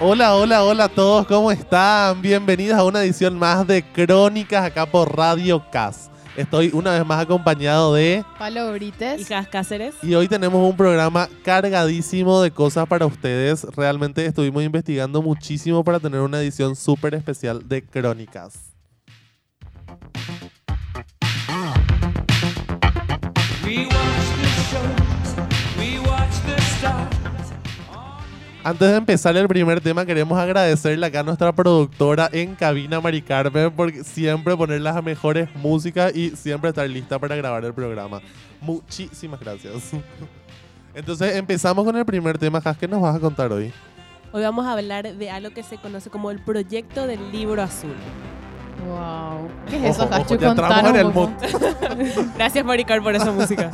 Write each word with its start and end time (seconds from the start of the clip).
Hola, 0.00 0.36
hola, 0.36 0.62
hola 0.62 0.84
a 0.84 0.88
todos, 0.88 1.26
¿cómo 1.26 1.50
están? 1.50 2.22
Bienvenidos 2.22 2.78
a 2.78 2.84
una 2.84 3.02
edición 3.02 3.36
más 3.36 3.66
de 3.66 3.82
Crónicas 3.82 4.64
acá 4.64 4.86
por 4.86 5.16
Radio 5.16 5.60
CAS. 5.72 6.08
Estoy 6.36 6.70
una 6.72 6.92
vez 6.92 7.04
más 7.04 7.20
acompañado 7.20 7.94
de... 7.94 8.24
Palo 8.38 8.70
Brites. 8.70 9.20
Hijas 9.22 9.48
Cáceres. 9.48 9.96
Y 10.04 10.14
hoy 10.14 10.28
tenemos 10.28 10.70
un 10.70 10.76
programa 10.76 11.28
cargadísimo 11.42 12.40
de 12.40 12.52
cosas 12.52 12.86
para 12.86 13.06
ustedes. 13.06 13.64
Realmente 13.74 14.24
estuvimos 14.24 14.62
investigando 14.62 15.20
muchísimo 15.20 15.82
para 15.82 15.98
tener 15.98 16.20
una 16.20 16.38
edición 16.40 16.76
súper 16.76 17.16
especial 17.16 17.66
de 17.66 17.82
Crónicas. 17.82 18.68
Antes 28.68 28.86
de 28.86 28.96
empezar 28.96 29.34
el 29.34 29.48
primer 29.48 29.80
tema, 29.80 30.04
queremos 30.04 30.38
agradecerle 30.38 31.06
acá 31.06 31.20
a 31.20 31.22
nuestra 31.22 31.50
productora 31.54 32.28
en 32.30 32.54
cabina, 32.54 33.00
Mari 33.00 33.22
Carmen, 33.22 33.70
por 33.70 33.90
siempre 34.04 34.54
poner 34.58 34.82
las 34.82 35.02
mejores 35.02 35.48
músicas 35.56 36.14
y 36.14 36.36
siempre 36.36 36.68
estar 36.68 36.86
lista 36.86 37.18
para 37.18 37.34
grabar 37.34 37.64
el 37.64 37.72
programa. 37.72 38.20
Muchísimas 38.60 39.40
gracias. 39.40 39.92
Entonces 40.94 41.36
empezamos 41.36 41.82
con 41.82 41.96
el 41.96 42.04
primer 42.04 42.36
tema, 42.36 42.60
Jas, 42.60 42.76
¿qué 42.76 42.86
nos 42.86 43.00
vas 43.00 43.16
a 43.16 43.20
contar 43.20 43.50
hoy? 43.50 43.72
Hoy 44.32 44.42
vamos 44.42 44.66
a 44.66 44.72
hablar 44.72 45.14
de 45.14 45.30
algo 45.30 45.48
que 45.48 45.62
se 45.62 45.78
conoce 45.78 46.10
como 46.10 46.30
el 46.30 46.38
proyecto 46.38 47.06
del 47.06 47.32
libro 47.32 47.62
azul. 47.62 47.96
Wow. 48.86 49.48
¿Qué 49.70 49.76
es 49.78 49.96
eso, 49.96 50.04
Ojo, 50.04 50.14
ojo, 50.14 50.34
ya 50.36 50.48
entramos 50.50 50.90
en 50.90 50.96
el 50.96 51.10
poco. 51.10 51.32
Gracias, 52.36 52.62
Maricar, 52.66 53.02
por 53.02 53.14
esa 53.14 53.32
música. 53.32 53.70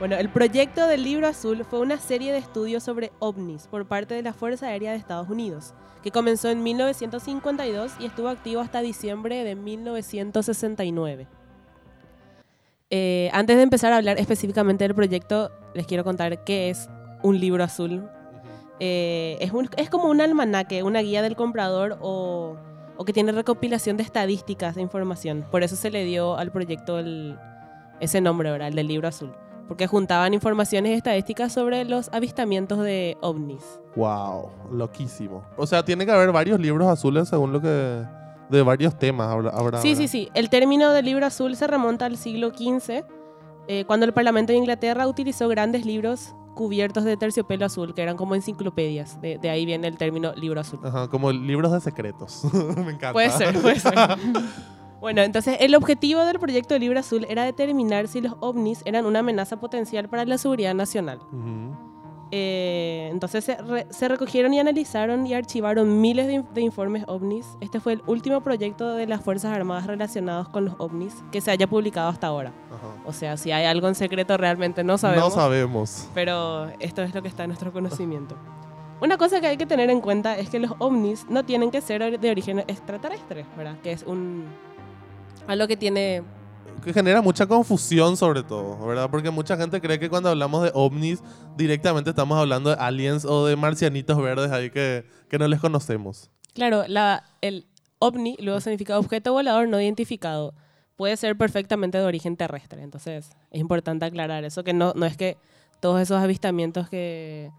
Bueno, 0.00 0.16
el 0.16 0.30
proyecto 0.30 0.86
del 0.86 1.04
libro 1.04 1.26
azul 1.26 1.62
fue 1.68 1.78
una 1.78 1.98
serie 1.98 2.32
de 2.32 2.38
estudios 2.38 2.82
sobre 2.82 3.12
ovnis 3.18 3.66
por 3.66 3.86
parte 3.86 4.14
de 4.14 4.22
la 4.22 4.32
Fuerza 4.32 4.68
Aérea 4.68 4.92
de 4.92 4.96
Estados 4.96 5.28
Unidos, 5.28 5.74
que 6.02 6.10
comenzó 6.10 6.48
en 6.48 6.62
1952 6.62 7.92
y 8.00 8.06
estuvo 8.06 8.30
activo 8.30 8.62
hasta 8.62 8.80
diciembre 8.80 9.44
de 9.44 9.56
1969. 9.56 11.26
Eh, 12.88 13.28
antes 13.34 13.58
de 13.58 13.62
empezar 13.62 13.92
a 13.92 13.98
hablar 13.98 14.18
específicamente 14.18 14.84
del 14.84 14.94
proyecto, 14.94 15.50
les 15.74 15.86
quiero 15.86 16.02
contar 16.02 16.44
qué 16.44 16.70
es 16.70 16.88
un 17.22 17.38
libro 17.38 17.62
azul. 17.62 18.08
Eh, 18.78 19.36
es, 19.76 19.90
como 19.90 20.08
un 20.08 20.22
almanaque, 20.22 20.82
una 20.82 21.00
guía 21.02 21.20
del 21.20 21.36
comprador 21.36 21.98
o, 22.00 22.56
o 22.96 23.04
que 23.04 23.12
tiene 23.12 23.32
recopilación 23.32 23.98
de 23.98 24.02
estadísticas 24.02 24.76
de 24.76 24.80
información. 24.80 25.44
Por 25.50 25.62
eso 25.62 25.76
se 25.76 25.90
le 25.90 26.06
dio 26.06 26.38
al 26.38 26.50
proyecto 26.50 27.04
ese 28.00 28.22
nombre, 28.22 28.50
¿verdad? 28.50 28.68
El 28.68 28.76
del 28.76 28.88
libro 28.88 29.06
azul. 29.06 29.34
Porque 29.70 29.86
juntaban 29.86 30.34
informaciones 30.34 30.96
estadísticas 30.96 31.52
sobre 31.52 31.84
los 31.84 32.08
avistamientos 32.12 32.80
de 32.80 33.16
ovnis. 33.20 33.62
Wow, 33.94 34.48
loquísimo. 34.72 35.44
O 35.56 35.64
sea, 35.64 35.84
tiene 35.84 36.04
que 36.04 36.10
haber 36.10 36.32
varios 36.32 36.58
libros 36.58 36.88
azules 36.88 37.28
según 37.28 37.52
lo 37.52 37.60
que... 37.60 38.02
De 38.48 38.62
varios 38.62 38.98
temas 38.98 39.28
habrá. 39.28 39.50
habrá- 39.50 39.80
Sí, 39.80 39.94
sí, 39.94 40.08
sí. 40.08 40.28
El 40.34 40.50
término 40.50 40.90
del 40.90 41.04
libro 41.04 41.24
azul 41.24 41.54
se 41.54 41.68
remonta 41.68 42.06
al 42.06 42.16
siglo 42.16 42.48
XV, 42.50 43.04
eh, 43.68 43.84
cuando 43.86 44.06
el 44.06 44.12
Parlamento 44.12 44.50
de 44.52 44.58
Inglaterra 44.58 45.06
utilizó 45.06 45.46
grandes 45.46 45.86
libros 45.86 46.34
cubiertos 46.56 47.04
de 47.04 47.16
terciopelo 47.16 47.64
azul, 47.66 47.94
que 47.94 48.02
eran 48.02 48.16
como 48.16 48.34
enciclopedias. 48.34 49.20
De, 49.20 49.38
de 49.38 49.50
ahí 49.50 49.64
viene 49.66 49.86
el 49.86 49.96
término 49.96 50.32
libro 50.34 50.60
azul. 50.60 50.80
Ajá, 50.82 51.06
como 51.06 51.30
libros 51.30 51.70
de 51.70 51.80
secretos. 51.80 52.42
Me 52.52 52.90
encanta. 52.90 53.12
Puede 53.12 53.30
ser, 53.30 53.56
puede 53.62 53.78
ser. 53.78 53.94
Bueno, 55.00 55.22
entonces 55.22 55.56
el 55.60 55.74
objetivo 55.74 56.24
del 56.24 56.38
proyecto 56.38 56.74
de 56.74 56.80
Libro 56.80 56.98
Azul 57.00 57.26
era 57.28 57.44
determinar 57.44 58.06
si 58.08 58.20
los 58.20 58.34
ovnis 58.40 58.82
eran 58.84 59.06
una 59.06 59.20
amenaza 59.20 59.58
potencial 59.58 60.08
para 60.08 60.24
la 60.26 60.36
seguridad 60.38 60.74
nacional. 60.74 61.20
Eh, 62.32 63.08
entonces 63.10 63.42
se, 63.44 63.56
re- 63.56 63.86
se 63.90 64.06
recogieron 64.06 64.54
y 64.54 64.60
analizaron 64.60 65.26
y 65.26 65.34
archivaron 65.34 66.00
miles 66.00 66.28
de, 66.28 66.34
in- 66.34 66.46
de 66.54 66.60
informes 66.60 67.02
ovnis. 67.08 67.44
Este 67.60 67.80
fue 67.80 67.94
el 67.94 68.02
último 68.06 68.40
proyecto 68.40 68.94
de 68.94 69.06
las 69.08 69.20
Fuerzas 69.20 69.52
Armadas 69.56 69.88
relacionados 69.88 70.48
con 70.48 70.64
los 70.66 70.74
ovnis 70.78 71.12
que 71.32 71.40
se 71.40 71.50
haya 71.50 71.66
publicado 71.66 72.08
hasta 72.08 72.28
ahora. 72.28 72.52
O 73.04 73.12
sea, 73.12 73.36
si 73.36 73.50
hay 73.50 73.64
algo 73.64 73.88
en 73.88 73.96
secreto 73.96 74.36
realmente 74.36 74.84
no 74.84 74.96
sabemos. 74.96 75.24
No 75.24 75.30
sabemos. 75.34 76.08
pero 76.14 76.68
esto 76.78 77.02
es 77.02 77.14
lo 77.16 77.22
que 77.22 77.28
está 77.28 77.42
en 77.44 77.48
nuestro 77.48 77.72
conocimiento. 77.72 78.36
Una 79.00 79.16
cosa 79.16 79.40
que 79.40 79.46
hay 79.48 79.56
que 79.56 79.66
tener 79.66 79.90
en 79.90 80.00
cuenta 80.00 80.38
es 80.38 80.50
que 80.50 80.60
los 80.60 80.72
ovnis 80.78 81.26
no 81.28 81.42
tienen 81.44 81.70
que 81.72 81.80
ser 81.80 82.20
de 82.20 82.30
origen 82.30 82.60
extraterrestre, 82.60 83.44
¿verdad? 83.56 83.76
Que 83.82 83.90
es 83.92 84.02
un 84.04 84.44
algo 85.50 85.66
que 85.66 85.76
tiene 85.76 86.22
que 86.84 86.92
genera 86.94 87.20
mucha 87.20 87.46
confusión 87.46 88.16
sobre 88.16 88.42
todo, 88.42 88.86
¿verdad? 88.86 89.10
Porque 89.10 89.30
mucha 89.30 89.56
gente 89.56 89.80
cree 89.80 89.98
que 89.98 90.08
cuando 90.08 90.30
hablamos 90.30 90.62
de 90.62 90.70
ovnis 90.72 91.22
directamente 91.56 92.10
estamos 92.10 92.38
hablando 92.38 92.70
de 92.70 92.76
aliens 92.76 93.24
o 93.24 93.46
de 93.46 93.56
marcianitos 93.56 94.16
verdes 94.16 94.50
ahí 94.50 94.70
que, 94.70 95.04
que 95.28 95.38
no 95.38 95.46
les 95.46 95.60
conocemos. 95.60 96.30
Claro, 96.54 96.84
la, 96.88 97.24
el 97.42 97.66
ovni 97.98 98.36
luego 98.40 98.60
significa 98.60 98.98
objeto 98.98 99.32
volador 99.32 99.68
no 99.68 99.80
identificado. 99.80 100.54
Puede 100.96 101.16
ser 101.16 101.36
perfectamente 101.36 101.98
de 101.98 102.04
origen 102.04 102.36
terrestre. 102.36 102.82
Entonces, 102.82 103.30
es 103.50 103.60
importante 103.60 104.04
aclarar 104.04 104.44
eso, 104.44 104.64
que 104.64 104.72
no, 104.72 104.92
no 104.94 105.04
es 105.04 105.16
que 105.16 105.36
todos 105.80 106.00
esos 106.00 106.22
avistamientos 106.22 106.88
que 106.88 107.50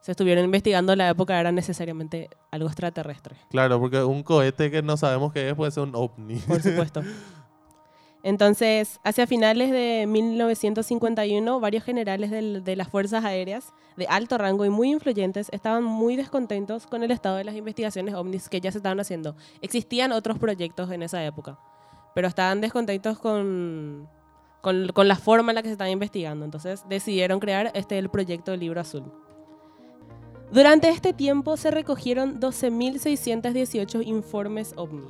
se 0.00 0.12
estuvieron 0.12 0.44
investigando 0.44 0.92
en 0.92 0.98
la 0.98 1.08
época 1.08 1.38
eran 1.38 1.54
necesariamente 1.54 2.30
algo 2.50 2.68
extraterrestre. 2.68 3.36
Claro, 3.50 3.78
porque 3.80 4.02
un 4.02 4.22
cohete 4.22 4.70
que 4.70 4.82
no 4.82 4.96
sabemos 4.96 5.32
qué 5.32 5.48
es 5.48 5.54
puede 5.54 5.70
ser 5.70 5.82
un 5.82 5.94
ovni. 5.94 6.36
Por 6.40 6.62
supuesto. 6.62 7.02
Entonces, 8.24 8.98
hacia 9.04 9.26
finales 9.28 9.70
de 9.70 10.04
1951, 10.08 11.60
varios 11.60 11.84
generales 11.84 12.30
del- 12.30 12.64
de 12.64 12.74
las 12.76 12.88
Fuerzas 12.88 13.24
Aéreas 13.24 13.72
de 13.96 14.06
alto 14.08 14.38
rango 14.38 14.64
y 14.64 14.70
muy 14.70 14.90
influyentes 14.90 15.48
estaban 15.52 15.84
muy 15.84 16.16
descontentos 16.16 16.86
con 16.86 17.02
el 17.04 17.10
estado 17.12 17.36
de 17.36 17.44
las 17.44 17.54
investigaciones 17.54 18.14
ovnis 18.14 18.48
que 18.48 18.60
ya 18.60 18.72
se 18.72 18.78
estaban 18.78 18.98
haciendo. 19.00 19.36
Existían 19.62 20.10
otros 20.12 20.38
proyectos 20.38 20.90
en 20.90 21.02
esa 21.04 21.24
época, 21.24 21.58
pero 22.14 22.26
estaban 22.26 22.60
descontentos 22.60 23.18
con, 23.20 24.08
con, 24.62 24.88
con 24.88 25.06
la 25.08 25.16
forma 25.16 25.52
en 25.52 25.56
la 25.56 25.62
que 25.62 25.68
se 25.68 25.72
estaba 25.72 25.90
investigando. 25.90 26.44
Entonces, 26.44 26.84
decidieron 26.88 27.38
crear 27.38 27.70
este 27.74 27.98
el 27.98 28.08
proyecto 28.08 28.50
del 28.50 28.60
Libro 28.60 28.80
Azul. 28.80 29.12
Durante 30.50 30.88
este 30.88 31.12
tiempo 31.12 31.56
se 31.56 31.70
recogieron 31.70 32.40
12.618 32.40 34.06
informes 34.06 34.72
ovni. 34.76 35.06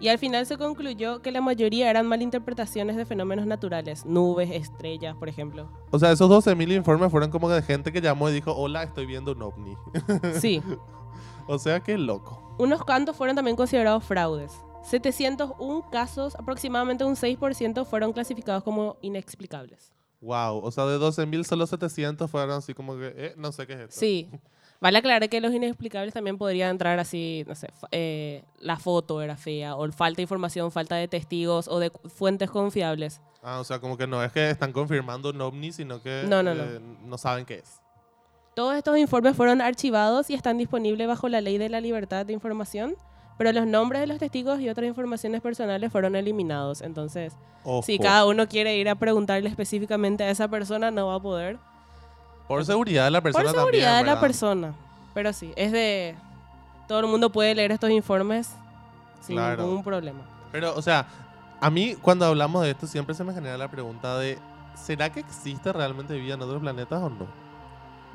Y 0.00 0.08
al 0.08 0.18
final 0.18 0.46
se 0.46 0.56
concluyó 0.56 1.20
que 1.22 1.32
la 1.32 1.40
mayoría 1.40 1.90
eran 1.90 2.06
malinterpretaciones 2.06 2.96
de 2.96 3.04
fenómenos 3.04 3.46
naturales, 3.46 4.06
nubes, 4.06 4.48
estrellas, 4.52 5.16
por 5.16 5.28
ejemplo. 5.28 5.68
O 5.90 5.98
sea, 5.98 6.12
esos 6.12 6.30
12.000 6.30 6.72
informes 6.76 7.10
fueron 7.10 7.30
como 7.30 7.50
de 7.50 7.60
gente 7.62 7.92
que 7.92 8.00
llamó 8.00 8.30
y 8.30 8.32
dijo, 8.32 8.52
hola, 8.54 8.84
estoy 8.84 9.06
viendo 9.06 9.32
un 9.32 9.42
ovni. 9.42 9.76
Sí, 10.40 10.62
o 11.48 11.58
sea, 11.58 11.80
qué 11.80 11.98
loco. 11.98 12.54
unos 12.58 12.82
cuantos 12.84 13.16
fueron 13.16 13.34
también 13.34 13.56
considerados 13.56 14.04
fraudes. 14.04 14.52
701 14.84 15.90
casos, 15.90 16.34
aproximadamente 16.36 17.04
un 17.04 17.16
6%, 17.16 17.84
fueron 17.84 18.12
clasificados 18.12 18.62
como 18.62 18.96
inexplicables. 19.02 19.92
Wow, 20.20 20.64
o 20.64 20.70
sea, 20.70 20.86
de 20.86 20.98
12.000 20.98 21.44
solo 21.44 21.66
700 21.66 22.30
fueron 22.30 22.50
así 22.52 22.72
como 22.72 22.96
que, 22.96 23.12
eh, 23.16 23.34
no 23.36 23.52
sé 23.52 23.66
qué 23.66 23.74
es 23.74 23.80
esto. 23.80 24.00
Sí. 24.00 24.30
Vale 24.80 24.98
aclarar 24.98 25.28
que 25.28 25.40
los 25.40 25.52
inexplicables 25.52 26.14
también 26.14 26.38
podrían 26.38 26.70
entrar 26.70 27.00
así, 27.00 27.44
no 27.48 27.54
sé, 27.56 27.68
eh, 27.90 28.44
la 28.60 28.76
foto 28.78 29.20
era 29.22 29.36
fea, 29.36 29.74
o 29.74 29.90
falta 29.90 30.16
de 30.18 30.22
información, 30.22 30.70
falta 30.70 30.94
de 30.94 31.08
testigos 31.08 31.66
o 31.66 31.80
de 31.80 31.90
fuentes 32.14 32.48
confiables. 32.48 33.20
Ah, 33.42 33.58
o 33.58 33.64
sea, 33.64 33.80
como 33.80 33.96
que 33.96 34.06
no 34.06 34.22
es 34.22 34.30
que 34.30 34.50
están 34.50 34.72
confirmando 34.72 35.30
un 35.30 35.40
ovni, 35.40 35.72
sino 35.72 36.00
que 36.00 36.24
No, 36.28 36.42
no, 36.44 36.54
no. 36.54 36.62
eh, 36.62 36.80
no 37.04 37.18
saben 37.18 37.44
qué 37.44 37.56
es. 37.56 37.80
Todos 38.54 38.76
estos 38.76 38.96
informes 38.98 39.36
fueron 39.36 39.60
archivados 39.60 40.30
y 40.30 40.34
están 40.34 40.58
disponibles 40.58 41.06
bajo 41.08 41.28
la 41.28 41.40
ley 41.40 41.58
de 41.58 41.68
la 41.68 41.80
libertad 41.80 42.24
de 42.26 42.32
información, 42.32 42.94
pero 43.36 43.52
los 43.52 43.66
nombres 43.66 44.00
de 44.00 44.06
los 44.08 44.18
testigos 44.18 44.60
y 44.60 44.68
otras 44.68 44.86
informaciones 44.86 45.40
personales 45.40 45.90
fueron 45.92 46.14
eliminados. 46.16 46.82
Entonces, 46.82 47.34
Ojo. 47.64 47.82
si 47.82 47.98
cada 47.98 48.26
uno 48.26 48.48
quiere 48.48 48.76
ir 48.76 48.88
a 48.88 48.96
preguntarle 48.96 49.48
específicamente 49.48 50.24
a 50.24 50.30
esa 50.30 50.48
persona, 50.48 50.90
no 50.90 51.06
va 51.08 51.16
a 51.16 51.20
poder. 51.20 51.58
Por 52.48 52.64
seguridad 52.64 53.04
de 53.04 53.10
la 53.10 53.20
persona 53.20 53.44
Por 53.44 53.52
seguridad 53.54 53.86
también, 53.98 54.06
de 54.06 54.14
la 54.14 54.20
persona. 54.20 54.74
Pero 55.14 55.32
sí, 55.32 55.52
es 55.56 55.70
de... 55.72 56.16
Todo 56.88 57.00
el 57.00 57.06
mundo 57.06 57.30
puede 57.30 57.54
leer 57.54 57.70
estos 57.72 57.90
informes 57.90 58.54
sin 59.20 59.36
Claro. 59.36 59.62
ningún 59.64 59.84
problema. 59.84 60.20
Pero, 60.50 60.74
o 60.74 60.80
sea, 60.80 61.06
a 61.60 61.68
mí 61.70 61.94
cuando 62.00 62.24
hablamos 62.24 62.62
de 62.62 62.70
esto 62.70 62.86
siempre 62.86 63.14
se 63.14 63.22
me 63.24 63.34
genera 63.34 63.58
la 63.58 63.68
pregunta 63.70 64.18
de, 64.18 64.38
¿será 64.74 65.10
que 65.12 65.20
existe 65.20 65.70
realmente 65.72 66.14
vida 66.18 66.34
en 66.34 66.42
otros 66.42 66.60
planetas 66.62 67.02
o 67.02 67.10
no? 67.10 67.26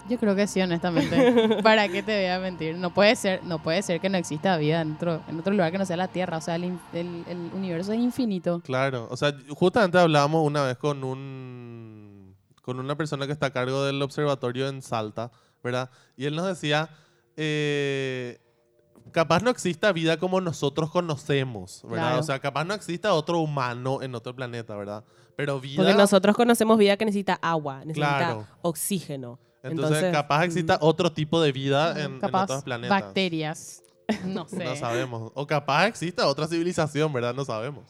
Yo 0.09 0.17
creo 0.17 0.35
que 0.35 0.47
sí, 0.47 0.59
honestamente. 0.59 1.59
¿Para 1.63 1.87
qué 1.87 2.01
te 2.01 2.15
voy 2.19 2.29
a 2.31 2.39
mentir? 2.39 2.75
No 2.75 2.89
puede 2.89 3.15
ser, 3.15 3.41
no 3.43 3.59
puede 3.59 3.81
ser 3.83 4.01
que 4.01 4.09
no 4.09 4.17
exista 4.17 4.57
vida 4.57 4.81
en 4.81 4.93
otro, 4.93 5.21
en 5.29 5.39
otro 5.39 5.53
lugar 5.53 5.71
que 5.71 5.77
no 5.77 5.85
sea 5.85 5.95
la 5.95 6.07
Tierra. 6.07 6.37
O 6.37 6.41
sea, 6.41 6.55
el, 6.55 6.63
el- 6.93 7.23
el 7.27 7.51
universo 7.53 7.93
es 7.93 7.99
infinito. 7.99 8.59
Claro, 8.65 9.07
o 9.11 9.15
sea, 9.15 9.33
justamente 9.55 9.99
hablábamos 9.99 10.45
una 10.45 10.63
vez 10.63 10.77
con 10.77 11.03
un 11.03 12.22
con 12.63 12.79
una 12.79 12.95
persona 12.97 13.27
que 13.27 13.33
está 13.33 13.47
a 13.47 13.51
cargo 13.51 13.83
del 13.83 14.01
observatorio 14.01 14.67
en 14.69 14.81
Salta, 14.81 15.31
¿verdad? 15.61 15.91
Y 16.17 16.25
él 16.25 16.35
nos 16.35 16.47
decía, 16.47 16.89
eh, 17.35 18.39
capaz 19.11 19.43
no 19.43 19.49
exista 19.49 19.91
vida 19.91 20.17
como 20.17 20.39
nosotros 20.39 20.89
conocemos, 20.89 21.81
¿verdad? 21.83 22.07
Claro. 22.07 22.19
O 22.21 22.23
sea, 22.23 22.39
capaz 22.39 22.63
no 22.63 22.73
exista 22.73 23.13
otro 23.13 23.39
humano 23.39 24.01
en 24.01 24.15
otro 24.15 24.33
planeta, 24.33 24.75
¿verdad? 24.77 25.03
Pero 25.35 25.59
vida... 25.59 25.83
Porque 25.83 25.93
nosotros 25.93 26.35
conocemos 26.37 26.77
vida 26.77 26.95
que 26.95 27.05
necesita 27.05 27.33
agua, 27.41 27.79
necesita 27.79 28.17
Claro. 28.17 28.47
oxígeno. 28.61 29.39
Entonces, 29.61 29.97
Entonces, 29.97 30.11
capaz 30.11 30.45
exista 30.45 30.75
mm. 30.75 30.79
otro 30.81 31.11
tipo 31.11 31.41
de 31.41 31.51
vida 31.51 31.99
en, 31.99 32.13
en 32.13 32.19
Capaz 32.19 32.43
otros 32.45 32.63
planetas. 32.63 33.01
bacterias. 33.01 33.79
No 34.25 34.45
sé. 34.47 34.63
No 34.65 34.75
sabemos. 34.75 35.31
O 35.33 35.47
capaz 35.47 35.87
exista 35.87 36.27
otra 36.27 36.45
civilización, 36.47 37.11
¿verdad? 37.13 37.33
No 37.33 37.45
sabemos. 37.45 37.85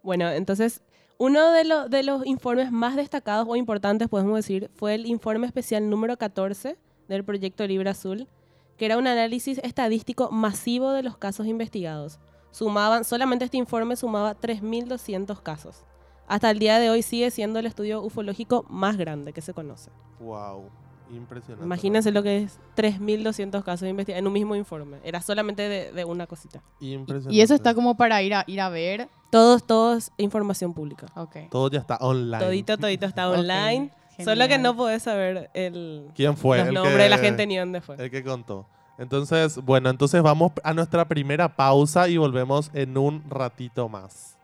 Bueno, 0.00 0.30
entonces, 0.30 0.80
uno 1.18 1.50
de, 1.50 1.64
lo- 1.64 1.88
de 1.88 2.02
los 2.02 2.24
informes 2.26 2.70
más 2.72 2.96
destacados 2.96 3.46
o 3.48 3.56
importantes, 3.56 4.08
podemos 4.08 4.36
decir, 4.36 4.70
fue 4.76 4.94
el 4.94 5.06
informe 5.06 5.46
especial 5.46 5.88
número 5.90 6.16
14 6.16 6.76
del 7.08 7.24
proyecto 7.24 7.66
Libre 7.66 7.90
Azul, 7.90 8.28
que 8.76 8.86
era 8.86 8.96
un 8.96 9.06
análisis 9.06 9.58
estadístico 9.64 10.30
masivo 10.30 10.92
de 10.92 11.02
los 11.02 11.16
casos 11.16 11.46
investigados. 11.46 12.20
Sumaban, 12.52 13.04
solamente 13.04 13.44
este 13.44 13.56
informe 13.56 13.96
sumaba 13.96 14.34
3.200 14.38 15.40
casos. 15.42 15.84
Hasta 16.28 16.50
el 16.50 16.58
día 16.58 16.78
de 16.78 16.90
hoy 16.90 17.02
sigue 17.02 17.30
siendo 17.30 17.58
el 17.58 17.66
estudio 17.66 18.02
ufológico 18.02 18.64
más 18.68 18.96
grande 18.96 19.32
que 19.32 19.40
se 19.40 19.52
conoce. 19.54 19.90
Wow. 20.20 20.70
Impresionante. 21.10 21.64
Imagínense 21.64 22.10
lo 22.12 22.22
que 22.22 22.42
es 22.42 22.60
3.200 22.76 23.64
casos 23.64 23.88
investigados 23.88 24.20
en 24.20 24.26
un 24.26 24.32
mismo 24.34 24.54
informe. 24.54 24.98
Era 25.02 25.22
solamente 25.22 25.62
de, 25.68 25.90
de 25.90 26.04
una 26.04 26.26
cosita. 26.26 26.62
Impresionante. 26.80 27.34
Y 27.34 27.40
eso 27.40 27.54
está 27.54 27.74
como 27.74 27.96
para 27.96 28.22
ir 28.22 28.34
a, 28.34 28.44
ir 28.46 28.60
a 28.60 28.68
ver. 28.68 29.08
Todos, 29.30 29.66
todos 29.66 30.10
información 30.16 30.72
pública. 30.74 31.06
Todo 31.50 31.70
ya 31.70 31.78
está 31.80 31.96
online. 32.00 32.38
Todito, 32.44 32.78
todito 32.78 33.06
está 33.06 33.28
online. 33.30 33.90
Solo 34.24 34.48
que 34.48 34.58
no 34.58 34.74
podés 34.76 35.02
saber 35.04 35.50
el, 35.54 36.08
¿Quién 36.14 36.36
fue? 36.36 36.58
los 36.58 36.68
el 36.68 36.74
nombres 36.74 36.96
que- 36.96 37.02
de 37.02 37.08
la 37.08 37.18
gente 37.18 37.46
ni 37.46 37.56
dónde 37.56 37.80
fue. 37.80 37.96
El 38.02 38.10
que 38.10 38.24
contó. 38.24 38.66
Entonces, 38.98 39.58
bueno, 39.64 39.90
entonces 39.90 40.22
vamos 40.22 40.50
a 40.64 40.74
nuestra 40.74 41.06
primera 41.06 41.54
pausa 41.54 42.08
y 42.08 42.16
volvemos 42.16 42.70
en 42.74 42.98
un 42.98 43.22
ratito 43.30 43.88
más. 43.88 44.37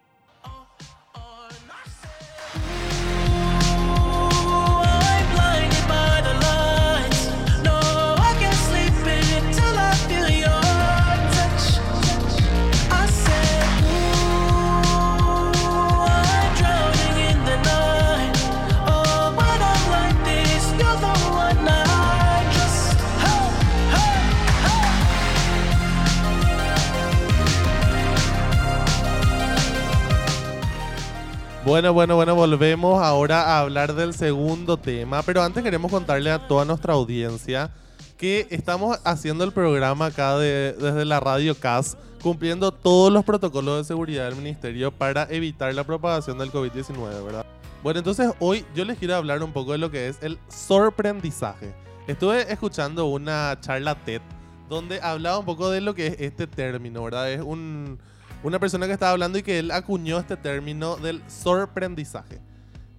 Bueno, 31.75 31.93
bueno, 31.93 32.15
bueno, 32.15 32.37
volvemos 32.37 33.03
ahora 33.03 33.43
a 33.43 33.59
hablar 33.59 33.94
del 33.97 34.15
segundo 34.15 34.76
tema, 34.76 35.25
pero 35.25 35.43
antes 35.43 35.61
queremos 35.65 35.91
contarle 35.91 36.31
a 36.31 36.47
toda 36.47 36.65
nuestra 36.65 36.93
audiencia 36.93 37.73
que 38.17 38.47
estamos 38.50 39.00
haciendo 39.03 39.43
el 39.43 39.50
programa 39.50 40.06
acá 40.06 40.38
de- 40.38 40.75
desde 40.75 41.05
la 41.05 41.19
Radio 41.19 41.59
CAS, 41.59 41.97
cumpliendo 42.23 42.71
todos 42.71 43.12
los 43.12 43.25
protocolos 43.25 43.79
de 43.79 43.85
seguridad 43.93 44.26
del 44.26 44.37
ministerio 44.37 44.93
para 44.93 45.25
evitar 45.29 45.75
la 45.75 45.82
propagación 45.82 46.38
del 46.38 46.53
COVID-19, 46.53 47.25
¿verdad? 47.25 47.44
Bueno, 47.82 47.99
entonces 47.99 48.31
hoy 48.38 48.65
yo 48.76 48.85
les 48.85 48.97
quiero 48.97 49.17
hablar 49.17 49.43
un 49.43 49.53
poco 49.53 49.73
de 49.73 49.79
lo 49.79 49.91
que 49.91 50.06
es 50.06 50.19
el 50.23 50.38
sorprendizaje. 50.47 51.75
Estuve 52.06 52.53
escuchando 52.53 53.06
una 53.06 53.59
charla 53.61 53.97
TED 53.97 54.23
donde 54.69 55.00
hablaba 55.00 55.41
un 55.41 55.44
poco 55.44 55.71
de 55.71 55.81
lo 55.81 55.93
que 55.97 56.06
es 56.06 56.21
este 56.21 56.47
término, 56.47 57.03
¿verdad? 57.03 57.32
Es 57.32 57.41
un, 57.41 57.99
una 58.44 58.61
persona 58.61 58.87
que 58.87 58.93
estaba 58.93 59.12
hablando 59.12 59.38
y 59.38 59.43
que 59.43 59.58
él 59.58 59.70
acuñó 59.70 60.19
este 60.19 60.37
término 60.37 60.96
del 60.96 61.23
sorprendizaje. 61.29 62.41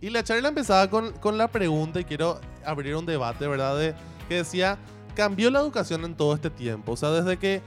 Y 0.02 0.10
la 0.10 0.24
charla 0.24 0.50
empezaba 0.50 0.90
con, 0.90 1.12
con 1.14 1.38
la 1.38 1.48
pregunta, 1.48 2.00
y 2.00 2.04
quiero 2.04 2.42
abrir 2.66 2.96
un 2.96 3.06
debate, 3.06 3.48
¿verdad? 3.48 3.96
Que 4.28 4.36
decía, 4.36 4.80
¿cambió 5.16 5.52
la 5.52 5.60
educación 5.60 6.04
en 6.04 6.16
todo 6.16 6.34
este 6.34 6.50
tiempo? 6.50 6.94
O 6.94 6.98
sea, 6.98 7.12
desde 7.12 7.38
que 7.38 7.62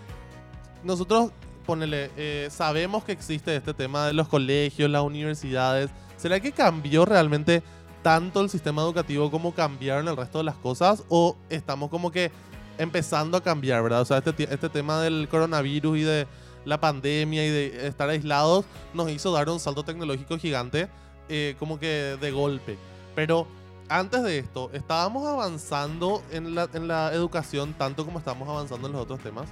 nosotros, 0.83 1.31
ponele, 1.65 2.11
eh, 2.17 2.49
sabemos 2.51 3.05
que 3.05 3.13
existe 3.13 3.55
este 3.55 3.73
tema 3.73 4.09
de 4.09 4.13
los 4.13 4.27
colegios, 4.27 4.91
las 4.91 5.03
universidades, 5.03 5.91
¿será 6.17 6.41
que 6.41 6.51
cambió 6.51 7.05
realmente 7.05 7.63
tanto 8.03 8.41
el 8.41 8.51
sistema 8.51 8.83
educativo 8.83 9.31
como 9.31 9.55
cambiaron 9.55 10.09
el 10.09 10.17
resto 10.17 10.39
de 10.39 10.45
las 10.45 10.57
cosas? 10.57 11.05
¿O 11.09 11.37
estamos 11.49 11.91
como 11.91 12.11
que 12.11 12.33
empezando 12.77 13.37
a 13.37 13.41
cambiar, 13.41 13.85
¿verdad? 13.85 14.01
O 14.01 14.05
sea, 14.05 14.19
este, 14.19 14.53
este 14.53 14.69
tema 14.69 15.01
del 15.01 15.29
coronavirus 15.29 15.99
y 15.99 16.03
de 16.03 16.27
la 16.65 16.81
pandemia 16.81 17.47
y 17.47 17.51
de 17.51 17.87
estar 17.87 18.09
aislados 18.09 18.65
nos 18.95 19.11
hizo 19.11 19.33
dar 19.33 19.49
un 19.49 19.61
salto 19.61 19.85
tecnológico 19.85 20.39
gigante, 20.39 20.89
eh, 21.29 21.57
como 21.59 21.79
que 21.79 22.17
de 22.21 22.31
golpe. 22.31 22.79
Pero 23.15 23.47
antes 23.89 24.23
de 24.23 24.39
esto, 24.39 24.71
¿estábamos 24.73 25.27
avanzando 25.27 26.23
en 26.31 26.55
la, 26.55 27.13
educación 27.13 27.75
tanto 27.75 28.05
como 28.05 28.19
estamos 28.19 28.49
avanzando 28.49 28.87
en 28.87 28.93
los 28.93 29.03
otros 29.03 29.21
temas? 29.21 29.49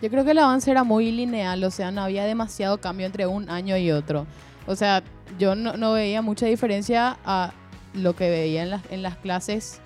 Yo 0.00 0.10
creo 0.10 0.24
que 0.24 0.32
el 0.32 0.38
avance 0.38 0.70
era 0.70 0.84
muy 0.84 1.10
lineal, 1.10 1.62
o 1.64 1.70
sea, 1.70 1.90
no 1.90 2.02
había 2.02 2.24
demasiado 2.24 2.78
cambio 2.78 3.06
entre 3.06 3.26
un 3.26 3.48
año 3.48 3.76
y 3.76 3.90
otro. 3.90 4.26
O 4.66 4.76
sea, 4.76 5.02
yo 5.38 5.54
no, 5.54 5.76
no 5.76 5.92
veía 5.92 6.22
mucha 6.22 6.46
diferencia 6.46 7.18
a 7.24 7.52
lo 7.94 8.14
que 8.14 8.28
veía 8.30 8.62
en 8.62 8.70
las, 8.70 8.82
en 8.90 9.02
las 9.02 9.16
clases 9.16 9.80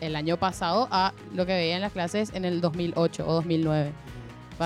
el 0.00 0.16
año 0.16 0.36
pasado 0.36 0.88
a 0.90 1.12
lo 1.32 1.46
que 1.46 1.52
veía 1.52 1.76
en 1.76 1.80
las 1.80 1.92
clases 1.92 2.32
en 2.34 2.44
el 2.44 2.60
2008 2.60 3.26
o 3.26 3.34
2009. 3.34 3.92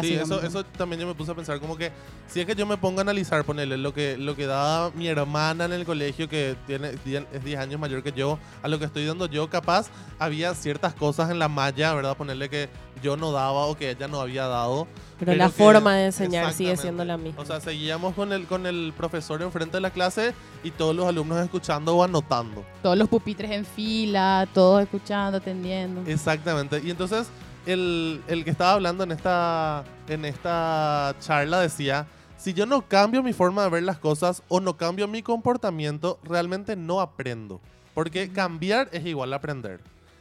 Sí, 0.02 0.14
eso, 0.14 0.42
eso 0.42 0.64
también 0.64 1.00
yo 1.00 1.06
me 1.06 1.14
puse 1.14 1.30
a 1.32 1.34
pensar 1.34 1.60
como 1.60 1.76
que 1.76 1.92
si 2.28 2.40
es 2.40 2.46
que 2.46 2.54
yo 2.54 2.66
me 2.66 2.76
pongo 2.76 2.98
a 2.98 3.02
analizar, 3.02 3.44
ponerle 3.44 3.76
lo 3.76 3.94
que, 3.94 4.16
lo 4.16 4.34
que 4.36 4.46
da 4.46 4.90
mi 4.94 5.06
hermana 5.08 5.64
en 5.66 5.72
el 5.72 5.84
colegio 5.84 6.28
que 6.28 6.56
tiene, 6.66 6.90
es 7.32 7.44
10 7.44 7.58
años 7.60 7.80
mayor 7.80 8.02
que 8.02 8.12
yo, 8.12 8.38
a 8.62 8.68
lo 8.68 8.78
que 8.78 8.84
estoy 8.86 9.04
dando 9.06 9.26
yo, 9.26 9.48
capaz 9.50 9.88
había 10.18 10.54
ciertas 10.54 10.94
cosas 10.94 11.30
en 11.30 11.38
la 11.38 11.48
malla, 11.48 11.94
¿verdad? 11.94 12.16
Ponerle 12.16 12.48
que 12.48 12.68
yo 13.02 13.16
no 13.16 13.30
daba 13.30 13.66
o 13.66 13.76
que 13.76 13.90
ella 13.90 14.08
no 14.08 14.20
había 14.20 14.46
dado. 14.46 14.86
Pero, 15.18 15.34
la 15.34 15.46
que- 15.46 15.52
forma 15.52 15.94
de 15.94 16.06
enseñar 16.06 16.52
sigue 16.52 16.76
siendo 16.76 17.04
la 17.04 17.16
misma. 17.16 17.40
O 17.42 17.46
sea, 17.46 17.60
seguíamos 17.60 18.14
con 18.14 18.32
el, 18.32 18.46
con 18.46 18.66
el 18.66 18.92
profesor 18.96 19.40
enfrente 19.42 19.76
de 19.78 19.80
la 19.80 19.90
clase 19.90 20.34
y 20.62 20.70
todos 20.70 20.94
los 20.94 21.06
alumnos 21.06 21.42
escuchando 21.42 21.96
o 21.96 22.02
anotando. 22.04 22.64
Todos 22.82 22.98
los 22.98 23.08
pupitres 23.08 23.50
en 23.50 23.64
fila, 23.64 24.46
todos 24.52 24.82
escuchando, 24.82 25.38
atendiendo. 25.38 26.02
Exactamente. 26.10 26.80
Y 26.84 26.90
entonces 26.90 27.28
el, 27.66 28.22
el 28.28 28.44
que 28.44 28.50
estaba 28.50 28.72
hablando 28.72 29.04
en 29.04 29.12
esta, 29.12 29.84
en 30.08 30.24
esta 30.24 31.14
charla 31.20 31.60
decía, 31.60 32.06
si 32.36 32.54
yo 32.54 32.64
no 32.66 32.82
cambio 32.82 33.22
mi 33.22 33.32
forma 33.32 33.64
de 33.64 33.70
ver 33.70 33.82
las 33.82 33.98
cosas 33.98 34.42
o 34.48 34.60
no 34.60 34.76
cambio 34.76 35.08
mi 35.08 35.22
comportamiento, 35.22 36.18
realmente 36.22 36.76
no 36.76 37.00
aprendo. 37.00 37.60
Porque 37.94 38.30
cambiar 38.30 38.88
es 38.92 39.04
igual 39.06 39.32
a 39.32 39.36
aprender. 39.36 39.80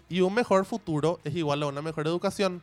Y 0.10 0.22
un 0.22 0.34
mejor 0.34 0.65
futuro 0.65 1.19
es 1.24 1.36
igual 1.36 1.62
a 1.63 1.67
una 1.67 1.81
mejor 1.81 2.08
educación. 2.08 2.62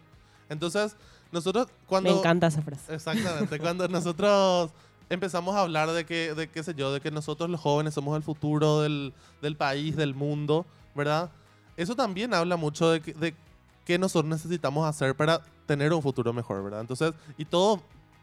Entonces, 0.48 0.96
nosotros 1.30 1.68
cuando... 1.86 2.10
Me 2.10 2.18
encanta 2.18 2.46
esa 2.46 2.62
frase. 2.62 2.94
Exactamente. 2.94 3.58
Cuando 3.60 3.88
nosotros 3.88 4.70
empezamos 5.10 5.54
a 5.54 5.60
hablar 5.60 5.90
de 5.90 6.04
que, 6.04 6.34
de 6.34 6.48
qué 6.48 6.62
sé 6.62 6.74
yo, 6.74 6.92
de 6.92 7.00
que 7.00 7.10
nosotros 7.10 7.50
los 7.50 7.60
jóvenes 7.60 7.94
somos 7.94 8.16
el 8.16 8.22
futuro 8.22 8.80
del, 8.80 9.12
del 9.40 9.56
país, 9.56 9.96
del 9.96 10.14
mundo, 10.14 10.66
¿verdad? 10.94 11.30
Eso 11.76 11.94
también 11.94 12.34
habla 12.34 12.56
mucho 12.56 12.90
de, 12.90 13.00
de 13.00 13.34
qué 13.84 13.98
nosotros 13.98 14.28
necesitamos 14.30 14.88
hacer 14.88 15.14
para 15.14 15.40
tener 15.66 15.92
un 15.92 16.02
futuro 16.02 16.32
mejor, 16.32 16.62
¿verdad? 16.62 16.80
Entonces, 16.80 17.12
y 17.38 17.44
todo 17.44 17.82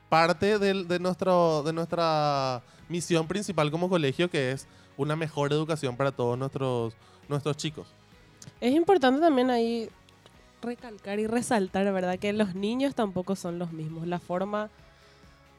parte 0.09 0.57
del- 0.59 0.87
de, 0.87 0.99
nuestro, 0.99 1.63
de 1.63 1.73
nuestra 1.73 2.61
misión 2.87 3.27
principal 3.27 3.69
como 3.71 3.89
colegio, 3.89 4.29
que 4.29 4.51
es 4.51 4.67
una 4.97 5.15
mejor 5.15 5.53
educación 5.53 5.95
para 5.95 6.11
todos 6.11 6.37
nuestros, 6.37 6.93
nuestros 7.27 7.55
chicos. 7.57 7.87
Es 8.59 8.73
importante 8.73 9.21
también 9.21 9.49
ahí 9.49 9.89
recalcar 10.61 11.19
y 11.19 11.27
resaltar, 11.27 11.91
¿verdad? 11.93 12.17
Que 12.19 12.33
los 12.33 12.55
niños 12.55 12.95
tampoco 12.95 13.35
son 13.35 13.59
los 13.59 13.71
mismos. 13.71 14.07
La 14.07 14.19
forma 14.19 14.69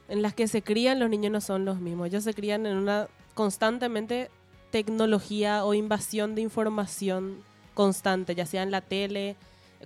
en 0.09 0.23
la 0.23 0.33
que 0.33 0.49
se 0.49 0.63
crían 0.63 0.99
los 0.99 1.09
niños 1.09 1.31
no 1.33 1.41
son 1.41 1.65
los 1.65 1.79
mismos. 1.81 2.09
Ellos 2.09 2.25
se 2.25 2.35
crían 2.35 2.67
en 2.67 2.77
una 2.77 3.07
constantemente 3.35 4.31
tecnología 4.71 5.65
o 5.65 5.73
invasión 5.75 6.35
de 6.35 6.43
información 6.43 7.39
constante, 7.75 8.35
ya 8.35 8.45
sea 8.47 8.63
en 8.63 8.71
la 8.71 8.81
tele, 8.81 9.37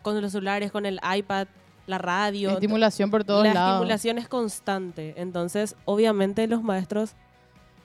con 0.04 0.20
los 0.22 0.30
celulares, 0.30 0.70
con 0.70 0.86
el 0.86 1.00
iPad, 1.16 1.48
la 1.88 1.98
radio. 1.98 2.50
Estimulación 2.50 3.10
por 3.10 3.24
todos 3.24 3.44
la 3.44 3.52
lados. 3.54 3.74
estimulación 3.78 4.18
es 4.18 4.28
constante. 4.28 5.14
Entonces, 5.16 5.74
obviamente 5.84 6.46
los 6.46 6.62
maestros 6.62 7.14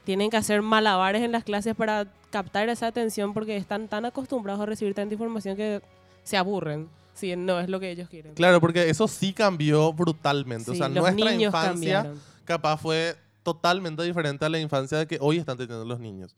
tienen 0.04 0.30
que 0.30 0.38
hacer 0.38 0.62
malabares 0.62 1.24
en 1.24 1.32
las 1.32 1.44
clases 1.44 1.76
para 1.76 2.06
captar 2.30 2.70
esa 2.70 2.86
atención 2.88 3.34
porque 3.34 3.58
están 3.58 3.88
tan 3.88 4.06
acostumbrados 4.06 4.62
a 4.62 4.66
recibir 4.68 4.94
tanta 4.94 5.16
información 5.16 5.56
que 5.58 5.82
se 6.24 6.38
aburren 6.38 6.88
si 7.16 7.36
no 7.36 7.60
es 7.60 7.68
lo 7.70 7.80
que 7.80 7.92
ellos 7.92 8.08
quieren. 8.08 8.34
Claro, 8.36 8.62
porque 8.62 8.90
eso 8.90 9.08
sí 9.08 9.34
cambió 9.34 9.92
brutalmente. 9.92 10.72
o 10.72 10.74
Sí, 10.74 10.78
sea, 10.80 10.88
los 10.88 11.02
nuestra 11.04 11.32
niños 11.32 11.48
infancia 11.54 12.04
cambiaron. 12.04 12.22
capaz 12.46 12.78
fue 12.78 13.16
totalmente 13.44 14.04
diferente 14.04 14.46
a 14.46 14.50
la 14.50 14.60
infancia 14.60 15.06
que 15.06 15.18
hoy 15.20 15.38
están 15.38 15.58
teniendo 15.58 15.84
los 15.86 16.00
niños. 16.00 16.36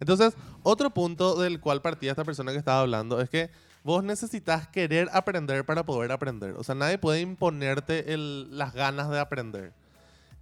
Entonces, 0.00 0.34
otro 0.64 0.90
punto 0.90 1.40
del 1.40 1.60
cual 1.60 1.80
partía 1.82 2.10
esta 2.10 2.24
persona 2.24 2.50
que 2.52 2.58
estaba 2.58 2.80
hablando 2.80 3.20
es 3.20 3.30
que 3.30 3.50
vos 3.84 4.02
necesitas 4.02 4.66
querer 4.66 5.08
aprender 5.12 5.64
para 5.64 5.84
poder 5.84 6.10
aprender. 6.10 6.54
O 6.56 6.64
sea, 6.64 6.74
nadie 6.74 6.98
puede 6.98 7.20
imponerte 7.20 8.12
el- 8.14 8.56
las 8.58 8.72
ganas 8.74 9.08
de 9.10 9.20
aprender. 9.20 9.72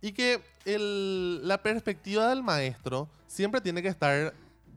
Y 0.01 0.13
que 0.13 0.41
el- 0.65 1.47
la 1.47 1.59
perspectiva 1.63 2.29
del 2.29 2.43
maestro 2.43 3.09
siempre 3.27 3.61
tiene 3.61 3.83
que 3.83 3.89
estar 3.89 4.33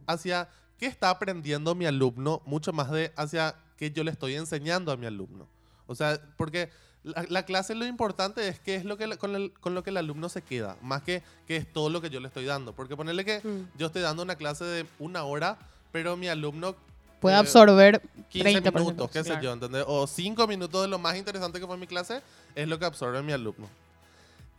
hacia 0.08 0.50
qué 0.80 0.88
está 0.88 1.10
aprendiendo 1.10 1.74
mi 1.76 1.86
alumno, 1.86 2.42
mucho 2.46 2.74
más 2.74 2.92
de 2.92 3.14
hacia 3.16 3.56
que 3.78 3.92
yo 3.92 4.04
le 4.04 4.12
estoy 4.12 4.36
enseñando 4.36 4.92
a 4.92 4.98
mi 4.98 5.06
alumno. 5.06 5.48
O 5.88 5.96
sea, 5.96 6.20
porque 6.38 6.70
la, 7.04 7.24
la 7.30 7.44
clase 7.46 7.76
lo 7.76 7.86
importante 7.86 8.48
es 8.48 8.60
que 8.60 8.74
es 8.76 8.84
lo 8.84 8.98
que 8.98 9.16
con, 9.18 9.36
el- 9.36 9.52
con 9.54 9.76
lo 9.76 9.84
que 9.84 9.92
el 9.92 9.98
alumno 9.98 10.28
se 10.28 10.42
queda, 10.42 10.76
más 10.82 11.04
que 11.04 11.22
que 11.48 11.56
es 11.58 11.72
todo 11.72 11.90
lo 11.90 12.02
que 12.02 12.10
yo 12.10 12.20
le 12.20 12.28
estoy 12.28 12.46
dando. 12.46 12.74
Porque 12.74 12.98
ponerle 12.98 13.24
que 13.26 13.40
Mm. 13.44 13.78
yo 13.78 13.88
estoy 13.88 14.02
dando 14.02 14.24
una 14.24 14.36
clase 14.36 14.64
de 14.66 14.86
una 14.98 15.24
hora, 15.24 15.58
pero 15.92 16.18
mi 16.18 16.28
alumno 16.28 16.76
Puede 17.26 17.38
eh, 17.38 17.40
absorber 17.40 18.02
15 18.30 18.62
30%, 18.62 18.80
minutos, 18.80 19.10
qué 19.10 19.24
sé 19.24 19.30
claro. 19.30 19.42
yo, 19.42 19.54
¿entendés? 19.54 19.84
O 19.88 20.06
5 20.06 20.46
minutos 20.46 20.84
de 20.84 20.88
lo 20.88 21.00
más 21.00 21.18
interesante 21.18 21.60
que 21.60 21.66
fue 21.66 21.76
mi 21.76 21.88
clase 21.88 22.22
es 22.54 22.68
lo 22.68 22.78
que 22.78 22.86
absorbe 22.86 23.24
mi 23.24 23.32
alumno. 23.32 23.68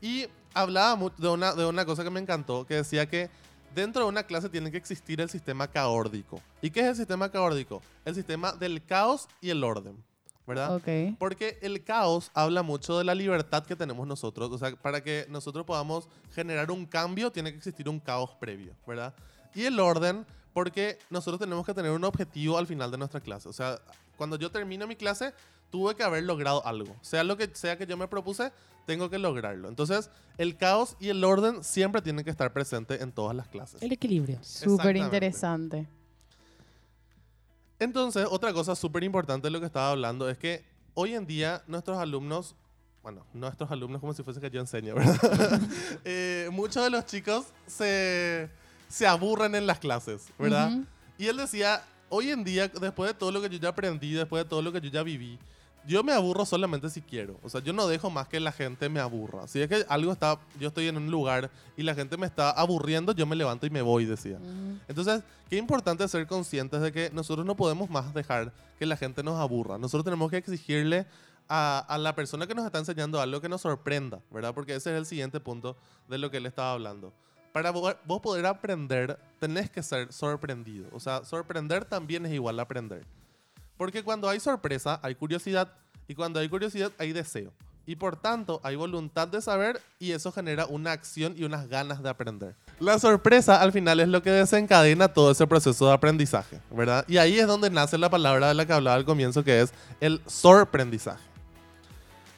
Y 0.00 0.26
hablaba 0.52 1.12
de 1.16 1.28
una, 1.28 1.54
de 1.54 1.64
una 1.64 1.84
cosa 1.84 2.02
que 2.02 2.10
me 2.10 2.18
encantó, 2.18 2.66
que 2.66 2.74
decía 2.74 3.06
que 3.06 3.30
dentro 3.72 4.02
de 4.02 4.08
una 4.08 4.24
clase 4.24 4.48
tiene 4.48 4.72
que 4.72 4.78
existir 4.78 5.20
el 5.20 5.30
sistema 5.30 5.68
caórdico. 5.68 6.42
¿Y 6.60 6.70
qué 6.70 6.80
es 6.80 6.86
el 6.86 6.96
sistema 6.96 7.30
caórdico? 7.30 7.82
El 8.04 8.16
sistema 8.16 8.52
del 8.52 8.84
caos 8.84 9.28
y 9.40 9.50
el 9.50 9.62
orden, 9.62 10.02
¿verdad? 10.44 10.74
Ok. 10.74 11.16
Porque 11.20 11.58
el 11.62 11.84
caos 11.84 12.32
habla 12.34 12.64
mucho 12.64 12.98
de 12.98 13.04
la 13.04 13.14
libertad 13.14 13.64
que 13.64 13.76
tenemos 13.76 14.08
nosotros. 14.08 14.50
O 14.50 14.58
sea, 14.58 14.74
para 14.74 15.04
que 15.04 15.26
nosotros 15.28 15.64
podamos 15.64 16.08
generar 16.34 16.72
un 16.72 16.84
cambio, 16.84 17.30
tiene 17.30 17.52
que 17.52 17.58
existir 17.58 17.88
un 17.88 18.00
caos 18.00 18.30
previo, 18.40 18.74
¿verdad? 18.84 19.14
Y 19.54 19.64
el 19.64 19.78
orden, 19.78 20.26
porque 20.56 20.98
nosotros 21.10 21.38
tenemos 21.38 21.66
que 21.66 21.74
tener 21.74 21.90
un 21.90 22.02
objetivo 22.02 22.56
al 22.56 22.66
final 22.66 22.90
de 22.90 22.96
nuestra 22.96 23.20
clase. 23.20 23.46
O 23.46 23.52
sea, 23.52 23.78
cuando 24.16 24.38
yo 24.38 24.50
termino 24.50 24.86
mi 24.86 24.96
clase, 24.96 25.34
tuve 25.68 25.94
que 25.94 26.02
haber 26.02 26.22
logrado 26.24 26.66
algo. 26.66 26.96
Sea 27.02 27.24
lo 27.24 27.36
que 27.36 27.50
sea 27.52 27.76
que 27.76 27.86
yo 27.86 27.98
me 27.98 28.08
propuse, 28.08 28.50
tengo 28.86 29.10
que 29.10 29.18
lograrlo. 29.18 29.68
Entonces, 29.68 30.08
el 30.38 30.56
caos 30.56 30.96
y 30.98 31.10
el 31.10 31.22
orden 31.22 31.62
siempre 31.62 32.00
tienen 32.00 32.24
que 32.24 32.30
estar 32.30 32.54
presentes 32.54 33.02
en 33.02 33.12
todas 33.12 33.36
las 33.36 33.48
clases. 33.48 33.82
El 33.82 33.92
equilibrio. 33.92 34.38
Súper 34.42 34.96
interesante. 34.96 35.86
Entonces, 37.78 38.26
otra 38.30 38.54
cosa 38.54 38.74
súper 38.74 39.04
importante 39.04 39.48
de 39.48 39.50
lo 39.50 39.60
que 39.60 39.66
estaba 39.66 39.90
hablando 39.90 40.26
es 40.30 40.38
que 40.38 40.64
hoy 40.94 41.12
en 41.12 41.26
día 41.26 41.64
nuestros 41.66 41.98
alumnos, 41.98 42.56
bueno, 43.02 43.26
nuestros 43.34 43.70
alumnos 43.70 44.00
como 44.00 44.14
si 44.14 44.22
fuese 44.22 44.40
que 44.40 44.50
yo 44.50 44.60
enseño, 44.60 44.94
¿verdad? 44.94 45.60
Eh, 46.06 46.48
muchos 46.50 46.82
de 46.82 46.88
los 46.88 47.04
chicos 47.04 47.44
se, 47.66 48.48
se 48.88 49.06
aburren 49.06 49.54
en 49.54 49.66
las 49.66 49.78
clases, 49.78 50.28
¿verdad? 50.38 50.70
Y 51.18 51.26
él 51.26 51.36
decía, 51.36 51.82
hoy 52.08 52.30
en 52.30 52.44
día, 52.44 52.68
después 52.68 53.10
de 53.10 53.14
todo 53.14 53.32
lo 53.32 53.40
que 53.40 53.48
yo 53.48 53.58
ya 53.58 53.70
aprendí, 53.70 54.12
después 54.12 54.44
de 54.44 54.48
todo 54.48 54.62
lo 54.62 54.72
que 54.72 54.80
yo 54.80 54.90
ya 54.90 55.02
viví, 55.02 55.38
yo 55.86 56.02
me 56.02 56.12
aburro 56.12 56.44
solamente 56.44 56.90
si 56.90 57.00
quiero. 57.00 57.38
O 57.42 57.48
sea, 57.48 57.60
yo 57.62 57.72
no 57.72 57.86
dejo 57.86 58.10
más 58.10 58.26
que 58.26 58.40
la 58.40 58.50
gente 58.50 58.88
me 58.88 58.98
aburra. 58.98 59.46
Si 59.46 59.60
es 59.60 59.68
que 59.68 59.86
algo 59.88 60.12
está, 60.12 60.38
yo 60.58 60.68
estoy 60.68 60.88
en 60.88 60.96
un 60.96 61.10
lugar 61.10 61.50
y 61.76 61.82
la 61.82 61.94
gente 61.94 62.16
me 62.16 62.26
está 62.26 62.50
aburriendo, 62.50 63.12
yo 63.12 63.24
me 63.24 63.36
levanto 63.36 63.66
y 63.66 63.70
me 63.70 63.82
voy, 63.82 64.04
decía. 64.04 64.38
Entonces, 64.88 65.22
qué 65.48 65.56
importante 65.56 66.06
ser 66.08 66.26
conscientes 66.26 66.80
de 66.80 66.92
que 66.92 67.10
nosotros 67.12 67.46
no 67.46 67.56
podemos 67.56 67.88
más 67.88 68.12
dejar 68.14 68.52
que 68.78 68.86
la 68.86 68.96
gente 68.96 69.22
nos 69.22 69.38
aburra. 69.38 69.78
Nosotros 69.78 70.04
tenemos 70.04 70.30
que 70.30 70.38
exigirle 70.38 71.06
a, 71.48 71.78
a 71.78 71.98
la 71.98 72.16
persona 72.16 72.48
que 72.48 72.54
nos 72.54 72.66
está 72.66 72.78
enseñando 72.78 73.20
algo 73.20 73.40
que 73.40 73.48
nos 73.48 73.60
sorprenda, 73.60 74.20
¿verdad? 74.32 74.52
Porque 74.54 74.74
ese 74.74 74.90
es 74.90 74.98
el 74.98 75.06
siguiente 75.06 75.38
punto 75.38 75.76
de 76.08 76.18
lo 76.18 76.32
que 76.32 76.38
él 76.38 76.46
estaba 76.46 76.72
hablando. 76.72 77.12
Para 77.56 77.72
vo- 77.72 77.96
vos 78.04 78.20
poder 78.20 78.44
aprender, 78.44 79.18
tenés 79.40 79.70
que 79.70 79.82
ser 79.82 80.12
sorprendido. 80.12 80.88
O 80.92 81.00
sea, 81.00 81.24
sorprender 81.24 81.86
también 81.86 82.26
es 82.26 82.32
igual 82.34 82.58
a 82.58 82.64
aprender. 82.64 83.02
Porque 83.78 84.04
cuando 84.04 84.28
hay 84.28 84.40
sorpresa, 84.40 85.00
hay 85.02 85.14
curiosidad. 85.14 85.72
Y 86.06 86.14
cuando 86.14 86.38
hay 86.38 86.50
curiosidad, 86.50 86.92
hay 86.98 87.14
deseo. 87.14 87.50
Y 87.86 87.96
por 87.96 88.14
tanto, 88.16 88.60
hay 88.62 88.76
voluntad 88.76 89.26
de 89.28 89.40
saber 89.40 89.80
y 89.98 90.12
eso 90.12 90.30
genera 90.32 90.66
una 90.66 90.92
acción 90.92 91.32
y 91.34 91.44
unas 91.44 91.66
ganas 91.66 92.02
de 92.02 92.10
aprender. 92.10 92.54
La 92.78 92.98
sorpresa 92.98 93.62
al 93.62 93.72
final 93.72 94.00
es 94.00 94.08
lo 94.08 94.22
que 94.22 94.28
desencadena 94.32 95.08
todo 95.08 95.30
ese 95.30 95.46
proceso 95.46 95.86
de 95.86 95.94
aprendizaje, 95.94 96.60
¿verdad? 96.70 97.06
Y 97.08 97.16
ahí 97.16 97.38
es 97.38 97.46
donde 97.46 97.70
nace 97.70 97.96
la 97.96 98.10
palabra 98.10 98.48
de 98.48 98.54
la 98.54 98.66
que 98.66 98.74
hablaba 98.74 98.96
al 98.96 99.06
comienzo, 99.06 99.42
que 99.42 99.62
es 99.62 99.72
el 100.00 100.20
sorprendizaje. 100.26 101.24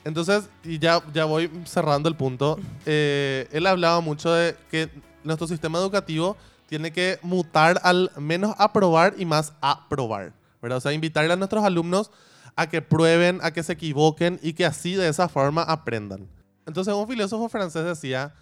Entonces, 0.05 0.49
y 0.63 0.79
ya, 0.79 1.03
ya 1.13 1.25
voy 1.25 1.51
cerrando 1.67 2.09
el 2.09 2.15
punto, 2.15 2.59
eh, 2.87 3.49
él 3.51 3.67
hablaba 3.67 4.01
mucho 4.01 4.33
de 4.33 4.57
que 4.71 4.89
nuestro 5.25 5.47
sistema 5.47 5.79
educativo 5.79 6.37
tiene 6.67 6.93
que 6.93 7.19
mutar 7.23 7.81
al 7.83 8.11
menos 8.17 8.55
aprobar 8.59 9.15
y 9.19 9.25
más 9.25 9.53
aprobar, 9.61 10.33
¿verdad? 10.61 10.79
O 10.79 10.81
sea, 10.81 10.93
invitarle 10.93 11.33
a 11.33 11.37
nuestros 11.37 11.65
alumnos 11.65 12.11
a 12.57 12.69
que 12.69 12.83
prueben, 12.83 13.39
a 13.43 13.53
que 13.53 13.63
se 13.63 13.73
equivoquen 13.75 14.39
y 14.43 14.53
que 14.53 14.67
así 14.67 14.95
de 14.95 15.09
esa 15.09 15.29
forma 15.29 15.63
aprendan. 15.63 16.29
Entonces, 16.67 16.93
un 16.93 17.09
filósofo 17.09 17.49
francés 17.49 17.85
decía 17.85 18.35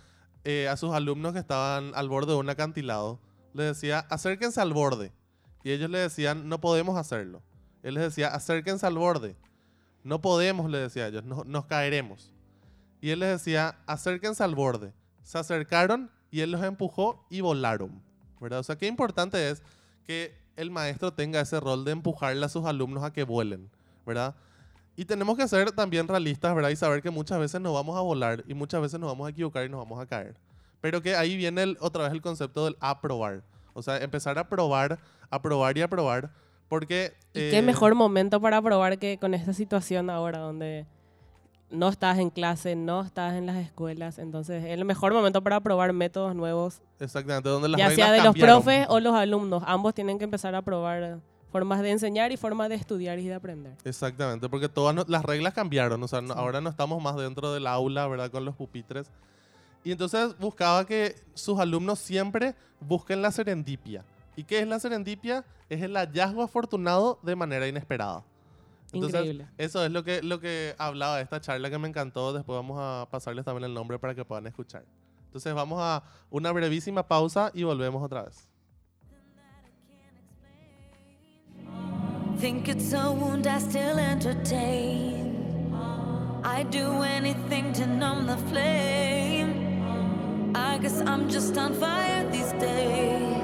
eh, 0.44 0.68
a 0.68 0.76
sus 0.76 0.92
alumnos 0.92 1.32
que 1.32 1.38
estaban 1.38 1.92
al 1.94 2.08
borde 2.08 2.32
de 2.32 2.38
un 2.38 2.48
acantilado, 2.48 3.20
le 3.52 3.62
decía, 3.64 4.00
acérquense 4.10 4.60
al 4.60 4.72
borde. 4.72 5.12
Y 5.62 5.70
ellos 5.72 5.90
le 5.90 5.98
decían, 5.98 6.48
no 6.48 6.60
podemos 6.60 6.96
hacerlo. 6.98 7.42
Él 7.82 7.94
les 7.94 8.04
decía, 8.04 8.28
acérquense 8.28 8.86
al 8.86 8.96
borde. 8.96 9.36
No 10.02 10.20
podemos, 10.20 10.70
le 10.70 10.78
decía 10.78 11.04
a 11.04 11.08
ellos, 11.08 11.24
no- 11.24 11.44
nos 11.44 11.66
caeremos. 11.66 12.32
Y 13.00 13.10
él 13.10 13.20
les 13.20 13.30
decía, 13.30 13.76
acérquense 13.86 14.42
al 14.44 14.54
borde. 14.54 14.92
Se 15.22 15.38
acercaron 15.38 16.10
y 16.30 16.40
él 16.40 16.50
los 16.50 16.62
empujó 16.62 17.24
y 17.30 17.40
volaron. 17.40 18.02
¿verdad? 18.40 18.60
O 18.60 18.62
sea, 18.62 18.76
qué 18.76 18.86
importante 18.86 19.48
es 19.50 19.62
que 20.06 20.34
el 20.56 20.70
maestro 20.70 21.12
tenga 21.12 21.40
ese 21.40 21.58
rol 21.60 21.84
de 21.84 21.92
empujarle 21.92 22.44
a 22.44 22.48
sus 22.48 22.64
alumnos 22.64 23.02
a 23.02 23.12
que 23.12 23.24
vuelen, 23.24 23.70
¿verdad? 24.04 24.34
Y 24.94 25.04
tenemos 25.04 25.36
que 25.36 25.46
ser 25.48 25.72
también 25.72 26.08
realistas, 26.08 26.54
¿verdad? 26.54 26.70
Y 26.70 26.76
saber 26.76 27.02
que 27.02 27.10
muchas 27.10 27.38
veces 27.38 27.60
nos 27.60 27.74
vamos 27.74 27.96
a 27.96 28.00
volar 28.00 28.44
y 28.46 28.54
muchas 28.54 28.80
veces 28.80 28.98
nos 28.98 29.10
vamos 29.10 29.26
a 29.26 29.30
equivocar 29.30 29.64
y 29.66 29.68
nos 29.68 29.78
vamos 29.80 30.00
a 30.00 30.06
caer. 30.06 30.36
Pero 30.80 31.02
que 31.02 31.16
ahí 31.16 31.36
viene 31.36 31.62
el- 31.62 31.76
otra 31.80 32.04
vez 32.04 32.12
el 32.12 32.22
concepto 32.22 32.64
del 32.64 32.76
aprobar. 32.80 33.42
O 33.74 33.82
sea, 33.82 33.98
empezar 33.98 34.38
a 34.38 34.48
probar, 34.48 34.98
a 35.30 35.42
probar 35.42 35.76
y 35.76 35.82
a 35.82 35.88
probar. 35.88 36.30
Porque... 36.68 37.12
¿Y 37.34 37.40
eh, 37.40 37.50
qué 37.50 37.62
mejor 37.62 37.94
momento 37.94 38.40
para 38.40 38.60
probar 38.62 38.98
que 38.98 39.18
con 39.18 39.34
esta 39.34 39.52
situación 39.52 40.08
ahora 40.08 40.38
donde 40.38 40.86
no 41.70 41.88
estás 41.88 42.18
en 42.18 42.30
clase, 42.30 42.76
no 42.76 43.02
estás 43.02 43.34
en 43.34 43.46
las 43.46 43.56
escuelas? 43.56 44.18
Entonces, 44.18 44.64
es 44.64 44.70
el 44.70 44.84
mejor 44.84 45.12
momento 45.12 45.42
para 45.42 45.60
probar 45.60 45.92
métodos 45.92 46.34
nuevos, 46.34 46.80
Exactamente, 47.00 47.48
donde 47.48 47.68
las 47.68 47.78
ya 47.78 47.88
reglas 47.88 48.06
sea 48.06 48.12
de 48.16 48.22
cambiaron. 48.22 48.54
los 48.56 48.64
profes 48.64 48.86
o 48.88 49.00
los 49.00 49.14
alumnos. 49.14 49.62
Ambos 49.66 49.94
tienen 49.94 50.18
que 50.18 50.24
empezar 50.24 50.54
a 50.54 50.62
probar 50.62 51.18
formas 51.50 51.80
de 51.80 51.90
enseñar 51.90 52.32
y 52.32 52.36
formas 52.36 52.68
de 52.68 52.74
estudiar 52.74 53.18
y 53.18 53.26
de 53.28 53.34
aprender. 53.34 53.74
Exactamente, 53.84 54.48
porque 54.48 54.68
todas 54.68 54.94
no- 54.94 55.04
las 55.08 55.24
reglas 55.24 55.54
cambiaron, 55.54 56.02
o 56.02 56.08
sea, 56.08 56.20
no- 56.20 56.34
ahora 56.34 56.60
no 56.60 56.70
estamos 56.70 57.02
más 57.02 57.16
dentro 57.16 57.52
del 57.52 57.66
aula, 57.66 58.06
¿verdad? 58.06 58.30
Con 58.30 58.44
los 58.44 58.54
pupitres. 58.54 59.10
Y 59.84 59.92
entonces 59.92 60.36
buscaba 60.38 60.84
que 60.84 61.14
sus 61.34 61.58
alumnos 61.58 61.98
siempre 61.98 62.54
busquen 62.80 63.22
la 63.22 63.30
serendipia. 63.30 64.04
¿Y 64.34 64.44
qué 64.44 64.58
es 64.58 64.66
la 64.66 64.78
serendipia? 64.80 65.44
Es 65.70 65.80
el 65.82 65.96
hallazgo 65.96 66.42
afortunado 66.42 67.18
de 67.22 67.36
manera 67.36 67.66
inesperada. 67.66 68.22
Entonces, 68.96 69.20
Increíble. 69.20 69.46
eso 69.58 69.84
es 69.84 69.90
lo 69.90 70.04
que, 70.04 70.22
lo 70.22 70.40
que 70.40 70.74
hablaba 70.78 71.16
de 71.16 71.22
esta 71.22 71.40
charla 71.40 71.70
que 71.70 71.78
me 71.78 71.88
encantó. 71.88 72.32
Después 72.32 72.56
vamos 72.56 72.78
a 72.80 73.08
pasarles 73.10 73.44
también 73.44 73.64
el 73.64 73.74
nombre 73.74 73.98
para 73.98 74.14
que 74.14 74.24
puedan 74.24 74.46
escuchar. 74.46 74.84
Entonces 75.26 75.54
vamos 75.54 75.78
a 75.80 76.02
una 76.30 76.50
brevísima 76.52 77.06
pausa 77.06 77.50
y 77.54 77.62
volvemos 77.62 78.02
otra 78.02 78.24
vez. 78.24 78.48
Think 82.40 82.68
it's 82.68 82.92
a 82.92 83.10
wound 83.10 83.46
I 83.46 83.58
still 83.58 83.98
entertain. 83.98 85.72
I 86.44 86.64
do 86.64 87.02
anything 87.02 87.72
to 87.74 87.86
numb 87.86 88.26
the 88.26 88.36
flame. 88.50 90.52
I 90.54 90.78
guess 90.78 91.00
I'm 91.00 91.28
just 91.30 91.56
on 91.56 91.72
fire 91.74 92.30
these 92.30 92.52
days. 92.52 93.35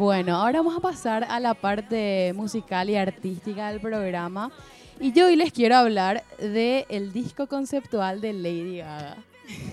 Bueno, 0.00 0.34
ahora 0.36 0.60
vamos 0.60 0.74
a 0.78 0.80
pasar 0.80 1.24
a 1.28 1.38
la 1.40 1.52
parte 1.52 2.32
musical 2.34 2.88
y 2.88 2.96
artística 2.96 3.68
del 3.70 3.80
programa. 3.82 4.50
Y 4.98 5.12
yo 5.12 5.26
hoy 5.26 5.36
les 5.36 5.52
quiero 5.52 5.76
hablar 5.76 6.24
del 6.38 6.86
el 6.88 7.12
disco 7.12 7.46
conceptual 7.46 8.22
de 8.22 8.32
Lady 8.32 8.78
Gaga. 8.78 9.16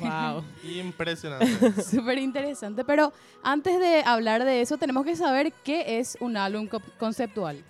Wow. 0.02 0.44
Impresionante. 0.70 1.82
Súper 1.82 2.18
interesante, 2.18 2.84
pero 2.84 3.14
antes 3.42 3.80
de 3.80 4.04
hablar 4.06 4.44
de 4.44 4.60
eso 4.60 4.78
tenemos 4.78 5.06
que 5.06 5.16
saber 5.16 5.54
qué 5.64 5.98
es 6.00 6.18
un 6.20 6.36
álbum 6.36 6.68
co- 6.68 6.82
conceptual. 7.00 7.64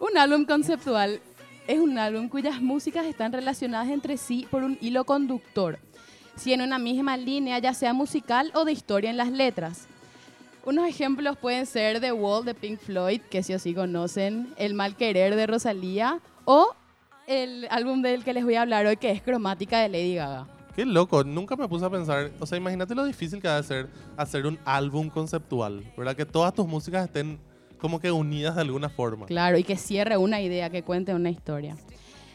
Un 0.00 0.16
álbum 0.16 0.46
conceptual 0.46 1.20
es 1.68 1.78
un 1.78 1.98
álbum 1.98 2.30
cuyas 2.30 2.58
músicas 2.62 3.04
están 3.04 3.34
relacionadas 3.34 3.88
entre 3.90 4.16
sí 4.16 4.46
por 4.50 4.62
un 4.64 4.78
hilo 4.80 5.04
conductor, 5.04 5.78
si 6.36 6.54
en 6.54 6.62
una 6.62 6.78
misma 6.78 7.18
línea 7.18 7.58
ya 7.58 7.74
sea 7.74 7.92
musical 7.92 8.50
o 8.54 8.64
de 8.64 8.72
historia 8.72 9.10
en 9.10 9.18
las 9.18 9.30
letras. 9.30 9.88
Unos 10.64 10.88
ejemplos 10.88 11.36
pueden 11.36 11.66
ser 11.66 12.00
The 12.00 12.12
Wall 12.12 12.44
de 12.44 12.54
Pink 12.54 12.78
Floyd, 12.78 13.20
que 13.22 13.42
sí 13.42 13.52
o 13.52 13.58
sí 13.58 13.74
conocen, 13.74 14.54
El 14.56 14.74
Mal 14.74 14.94
Querer 14.94 15.34
de 15.34 15.48
Rosalía 15.48 16.20
o 16.44 16.76
el 17.26 17.66
álbum 17.68 18.00
del 18.00 18.22
que 18.22 18.32
les 18.32 18.44
voy 18.44 18.54
a 18.54 18.62
hablar 18.62 18.86
hoy, 18.86 18.96
que 18.96 19.10
es 19.10 19.22
Cromática 19.22 19.80
de 19.80 19.88
Lady 19.88 20.14
Gaga. 20.14 20.46
Qué 20.76 20.84
loco, 20.84 21.24
nunca 21.24 21.56
me 21.56 21.66
puse 21.66 21.84
a 21.84 21.90
pensar, 21.90 22.30
o 22.38 22.46
sea, 22.46 22.58
imagínate 22.58 22.94
lo 22.94 23.04
difícil 23.04 23.42
que 23.42 23.48
va 23.48 23.58
a 23.58 23.62
ser 23.64 23.88
hacer 24.16 24.46
un 24.46 24.56
álbum 24.64 25.10
conceptual, 25.10 25.82
¿verdad? 25.96 26.14
Que 26.14 26.24
todas 26.24 26.54
tus 26.54 26.66
músicas 26.68 27.06
estén 27.06 27.40
como 27.78 27.98
que 27.98 28.12
unidas 28.12 28.54
de 28.54 28.60
alguna 28.60 28.88
forma. 28.88 29.26
Claro, 29.26 29.58
y 29.58 29.64
que 29.64 29.76
cierre 29.76 30.16
una 30.16 30.40
idea, 30.40 30.70
que 30.70 30.84
cuente 30.84 31.12
una 31.12 31.30
historia. 31.30 31.76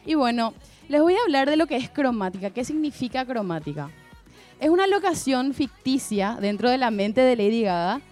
Y 0.04 0.16
bueno, 0.16 0.52
les 0.90 1.00
voy 1.00 1.14
a 1.14 1.22
hablar 1.22 1.48
de 1.48 1.56
lo 1.56 1.66
que 1.66 1.76
es 1.76 1.88
cromática. 1.88 2.50
¿Qué 2.50 2.62
significa 2.62 3.24
cromática? 3.24 3.88
Es 4.60 4.68
una 4.68 4.86
locación 4.86 5.54
ficticia 5.54 6.36
dentro 6.40 6.68
de 6.68 6.76
la 6.76 6.90
mente 6.90 7.22
de 7.22 7.34
Lady 7.34 7.62
Gaga, 7.62 8.02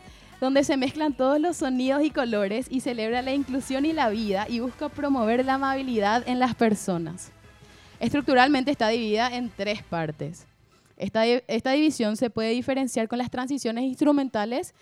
donde 0.40 0.64
se 0.64 0.76
mezclan 0.76 1.14
todos 1.14 1.40
los 1.40 1.56
sonidos 1.56 2.02
y 2.02 2.10
colores 2.10 2.66
y 2.70 2.80
celebra 2.80 3.22
la 3.22 3.32
inclusión 3.32 3.84
y 3.86 3.92
la 3.92 4.08
vida 4.08 4.46
y 4.48 4.60
busca 4.60 4.88
promover 4.88 5.44
la 5.44 5.54
amabilidad 5.54 6.22
en 6.26 6.38
las 6.38 6.54
personas. 6.54 7.32
Estructuralmente 8.00 8.70
está 8.70 8.88
dividida 8.88 9.34
en 9.34 9.50
tres 9.50 9.82
partes. 9.82 10.46
Esta, 10.96 11.26
esta 11.26 11.72
división 11.72 12.16
se 12.16 12.30
puede 12.30 12.50
diferenciar 12.50 13.08
con 13.08 13.18
las 13.18 13.30
transiciones 13.30 13.84
instrumentales 13.84 14.74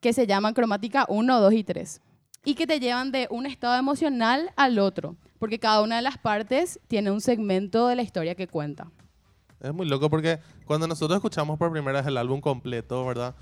que 0.00 0.12
se 0.12 0.26
llaman 0.26 0.54
cromática 0.54 1.06
1, 1.08 1.40
2 1.40 1.52
y 1.52 1.64
3 1.64 2.00
y 2.44 2.54
que 2.54 2.66
te 2.66 2.80
llevan 2.80 3.10
de 3.12 3.26
un 3.30 3.46
estado 3.46 3.76
emocional 3.76 4.52
al 4.56 4.78
otro, 4.78 5.16
porque 5.38 5.58
cada 5.58 5.82
una 5.82 5.96
de 5.96 6.02
las 6.02 6.18
partes 6.18 6.80
tiene 6.88 7.10
un 7.10 7.20
segmento 7.20 7.88
de 7.88 7.96
la 7.96 8.02
historia 8.02 8.34
que 8.34 8.46
cuenta. 8.46 8.90
Es 9.60 9.74
muy 9.74 9.86
loco 9.86 10.08
porque 10.08 10.38
cuando 10.64 10.86
nosotros 10.86 11.16
escuchamos 11.16 11.58
por 11.58 11.72
primera 11.72 11.98
vez 11.98 12.06
el 12.06 12.16
álbum 12.16 12.40
completo, 12.40 13.04
¿verdad? 13.04 13.34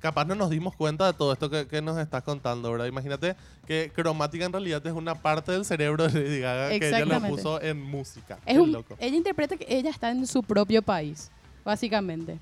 Capaz 0.00 0.24
no 0.26 0.34
nos 0.34 0.50
dimos 0.50 0.76
cuenta 0.76 1.06
de 1.06 1.12
todo 1.14 1.32
esto 1.32 1.48
que, 1.50 1.66
que 1.66 1.80
nos 1.82 1.98
estás 1.98 2.22
contando, 2.22 2.70
¿verdad? 2.70 2.86
Imagínate 2.86 3.34
que 3.66 3.90
cromática 3.94 4.44
en 4.44 4.52
realidad 4.52 4.86
es 4.86 4.92
una 4.92 5.14
parte 5.14 5.52
del 5.52 5.64
cerebro 5.64 6.06
de 6.06 6.22
Lady 6.22 6.40
Gaga 6.40 6.68
que 6.78 6.88
ella 6.88 7.04
lo 7.04 7.20
puso 7.28 7.60
en 7.62 7.80
música. 7.82 8.38
Es 8.46 8.58
un- 8.58 8.72
loco. 8.72 8.94
ella 9.00 9.16
interpreta 9.16 9.56
que 9.56 9.66
ella 9.68 9.90
está 9.90 10.10
en 10.10 10.26
su 10.26 10.42
propio 10.42 10.82
país, 10.82 11.30
básicamente. 11.64 12.38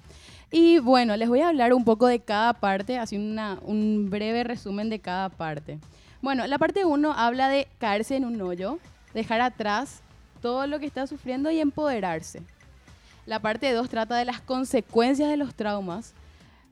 Y 0.50 0.78
bueno, 0.80 1.16
les 1.16 1.28
voy 1.28 1.40
a 1.40 1.49
hablar 1.49 1.73
un 1.73 1.84
poco 1.84 2.06
de 2.06 2.20
cada 2.20 2.52
parte, 2.54 2.99
así 2.99 3.16
una- 3.16 3.58
un 3.62 4.08
breve 4.11 4.44
resumen 4.44 4.90
de 4.90 4.99
cada 4.99 5.28
parte. 5.28 5.78
Bueno, 6.23 6.46
la 6.46 6.58
parte 6.58 6.84
1 6.84 7.12
habla 7.12 7.49
de 7.49 7.68
caerse 7.78 8.16
en 8.16 8.25
un 8.25 8.40
hoyo, 8.42 8.78
dejar 9.14 9.40
atrás 9.40 10.00
todo 10.42 10.66
lo 10.66 10.78
que 10.80 10.87
está 10.87 11.06
sufriendo 11.06 11.50
y 11.50 11.61
empoderarse. 11.61 12.42
La 13.26 13.40
parte 13.40 13.73
2 13.73 13.88
trata 13.88 14.16
de 14.16 14.25
las 14.26 14.40
consecuencias 14.40 15.28
de 15.30 15.37
los 15.37 15.54
traumas, 15.54 16.12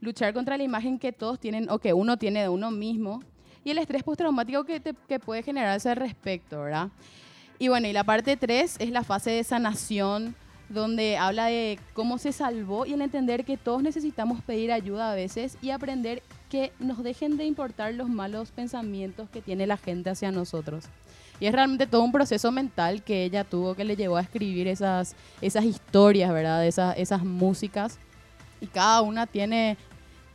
luchar 0.02 0.35
contra 0.35 0.59
la 0.59 0.64
imagen 0.64 0.99
que 0.99 1.12
todos 1.12 1.40
tienen 1.40 1.71
o 1.71 1.78
que 1.78 1.94
uno 1.94 2.18
tiene 2.18 2.42
de 2.42 2.49
uno 2.50 2.71
mismo 2.71 3.23
y 3.64 3.71
el 3.71 3.78
estrés 3.78 4.02
postraumático 4.02 4.64
que, 4.64 4.80
te- 4.80 4.94
que 5.09 5.18
puede 5.18 5.42
generarse 5.42 5.88
al 5.88 5.97
respecto, 5.97 6.61
¿verdad? 6.61 6.88
Y 7.59 7.68
bueno, 7.68 7.87
y 7.88 7.92
la 7.94 8.04
parte 8.04 8.37
3 8.37 8.76
es 8.80 8.90
la 8.90 9.04
fase 9.04 9.30
de 9.30 9.44
sanación, 9.44 10.35
donde 10.68 11.16
habla 11.16 11.47
de 11.47 11.78
cómo 11.94 12.18
se 12.18 12.32
salvó 12.32 12.85
y 12.87 12.92
el 12.94 13.02
entender 13.02 13.44
que 13.44 13.56
todos 13.56 13.82
necesitamos 13.82 14.42
pedir 14.42 14.73
ayuda 14.73 15.12
a 15.12 15.14
veces 15.14 15.56
y 15.62 15.71
aprender 15.71 16.23
que 16.50 16.73
nos 16.80 17.02
dejen 17.04 17.37
de 17.37 17.44
importar 17.44 17.94
los 17.94 18.09
malos 18.09 18.50
pensamientos 18.50 19.28
que 19.30 19.40
tiene 19.42 19.66
la 19.66 19.76
gente 19.76 20.11
hacia 20.11 20.32
nosotros. 20.32 20.87
Y 21.40 21.47
es 21.47 21.52
realmente 21.52 21.87
todo 21.87 22.02
un 22.02 22.12
proceso 22.12 22.50
mental 22.52 23.02
que 23.02 23.25
ella 23.25 23.44
tuvo 23.44 23.75
que 23.75 23.85
le 23.85 23.97
llevó 23.97 24.16
a 24.16 24.21
escribir 24.23 24.66
esas, 24.66 25.14
esas 25.40 25.64
historias, 25.64 26.32
¿verdad? 26.32 26.66
Esas, 26.66 26.97
esas 26.99 27.25
músicas. 27.25 27.99
Y 28.61 28.66
cada 28.66 29.02
una 29.02 29.26
tiene, 29.26 29.76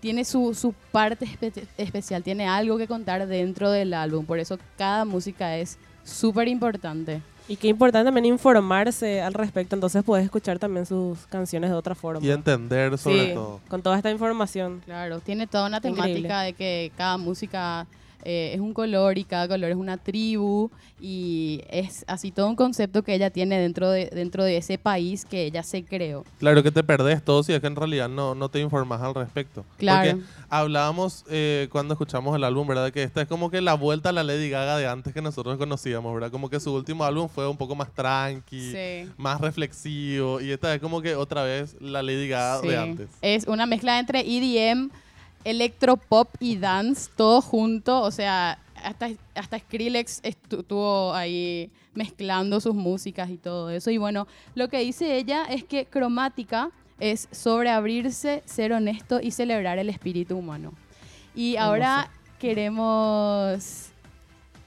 tiene 0.08 0.24
su, 0.24 0.54
su 0.54 0.74
parte 0.94 1.26
espe- 1.26 1.68
especial, 1.78 2.24
tiene 2.24 2.48
algo 2.48 2.78
que 2.78 2.88
contar 2.88 3.28
dentro 3.28 3.70
del 3.72 3.94
álbum. 3.94 4.26
Por 4.26 4.40
eso 4.40 4.58
cada 4.78 5.04
música 5.04 5.58
es 5.58 5.78
súper 6.06 6.48
importante. 6.48 7.22
Y 7.50 7.58
qué 7.58 7.68
importante 7.68 8.06
también 8.06 8.24
informarse 8.26 9.22
al 9.22 9.34
respecto, 9.34 9.76
entonces 9.76 10.06
puedes 10.06 10.24
escuchar 10.24 10.60
también 10.60 10.86
sus 10.86 11.18
canciones 11.28 11.70
de 11.72 11.76
otra 11.76 11.94
forma. 11.94 12.26
Y 12.26 12.32
entender 12.32 12.98
sobre 12.98 13.28
Sí, 13.28 13.34
todo. 13.34 13.60
con 13.68 13.82
toda 13.82 13.98
esta 13.98 14.10
información. 14.10 14.82
Claro, 14.86 15.20
tiene 15.20 15.46
toda 15.46 15.68
una 15.68 15.78
Increíble. 15.78 16.04
temática 16.04 16.42
de 16.42 16.54
que 16.54 16.92
cada 16.96 17.18
música 17.18 17.86
eh, 18.30 18.52
es 18.54 18.60
un 18.60 18.74
color 18.74 19.18
y 19.18 19.24
cada 19.24 19.48
color 19.48 19.72
es 19.72 19.78
una 19.78 19.96
tribu 19.96 20.70
y 21.00 21.62
es 21.70 22.04
así 22.08 22.32
todo 22.32 22.48
un 22.48 22.58
concepto 22.58 23.02
que 23.02 23.14
ella 23.14 23.30
tiene 23.30 23.58
dentro 23.58 23.90
de, 23.90 24.08
dentro 24.08 24.44
de 24.44 24.58
ese 24.58 24.78
país 24.78 25.24
que 25.24 25.46
ella 25.46 25.64
se 25.64 25.86
creó. 25.86 26.26
Claro 26.38 26.62
que 26.62 26.70
te 26.72 26.84
perdés 26.84 27.24
todo 27.24 27.42
si 27.44 27.54
es 27.54 27.62
que 27.62 27.68
en 27.68 27.78
realidad 27.78 28.10
no, 28.10 28.36
no 28.36 28.50
te 28.50 28.60
informas 28.60 29.02
al 29.02 29.16
respecto. 29.16 29.64
Claro. 29.78 30.12
Porque 30.18 30.26
hablábamos 30.50 31.24
eh, 31.30 31.70
cuando 31.72 31.94
escuchamos 31.94 32.36
el 32.36 32.44
álbum, 32.44 32.68
¿verdad? 32.68 32.92
Que 32.92 33.04
esta 33.04 33.22
es 33.22 33.30
como 33.30 33.50
que 33.50 33.62
la 33.62 33.76
vuelta 33.76 34.10
a 34.10 34.12
la 34.12 34.24
Lady 34.24 34.50
Gaga 34.50 34.78
de 34.78 34.88
antes 34.88 35.14
que 35.14 35.22
nosotros 35.22 35.58
conocíamos, 35.58 36.14
¿verdad? 36.14 36.30
Como 36.30 36.50
que 36.50 36.60
su 36.60 36.74
último 36.76 37.06
álbum 37.06 37.30
fue 37.30 37.48
un 37.48 37.56
poco 37.56 37.76
más 37.76 37.94
tranqui, 37.94 38.72
Sí. 38.74 39.10
más 39.16 39.40
reflexivo. 39.40 40.42
Y 40.42 40.52
esta 40.52 40.74
es 40.76 40.82
como 40.82 41.02
que 41.02 41.16
otra 41.16 41.44
vez 41.44 41.78
la 41.80 42.04
Lady 42.04 42.28
Gaga 42.28 42.60
Sí. 42.62 42.68
de 42.68 42.78
antes. 42.78 43.10
Es 43.22 43.48
una 43.48 43.66
mezcla 43.66 44.00
entre 44.00 44.20
EDM, 44.20 44.90
electropop 45.50 46.30
y 46.40 46.58
dance, 46.58 47.10
todo 47.16 47.42
junto. 47.42 48.02
O 48.02 48.12
sea, 48.12 48.60
hasta, 48.84 49.10
hasta 49.36 49.60
Skrillex 49.60 50.22
estu- 50.24 50.60
estuvo 50.60 51.14
ahí 51.14 51.70
mezclando 51.94 52.60
sus 52.60 52.76
músicas 52.76 53.30
y 53.30 53.38
todo 53.38 53.70
eso. 53.72 53.90
Y 53.92 53.98
bueno, 53.98 54.28
lo 54.56 54.68
que 54.70 54.80
dice 54.80 55.18
ella 55.18 55.46
es 55.50 55.64
que 55.64 55.86
cromática 55.86 56.70
es 57.00 57.28
sobre 57.32 57.70
abrirse, 57.70 58.42
ser 58.46 58.72
honesto 58.74 59.20
y 59.22 59.32
celebrar 59.32 59.78
el 59.80 59.90
espíritu 59.90 60.38
humano. 60.38 60.74
Y 61.36 61.56
ahora 61.58 62.10
queremos... 62.40 63.90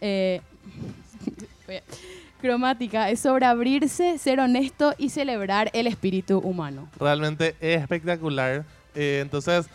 eh, 0.00 0.40
cromática 2.40 3.10
es 3.10 3.20
sobre 3.20 3.44
abrirse, 3.46 4.16
ser 4.18 4.40
honesto 4.40 4.94
y 4.96 5.10
celebrar 5.10 5.70
el 5.74 5.86
espíritu 5.86 6.38
humano. 6.38 6.88
Realmente 6.98 7.54
espectacular. 7.60 8.64
Eh, 8.94 9.18
entonces, 9.22 9.66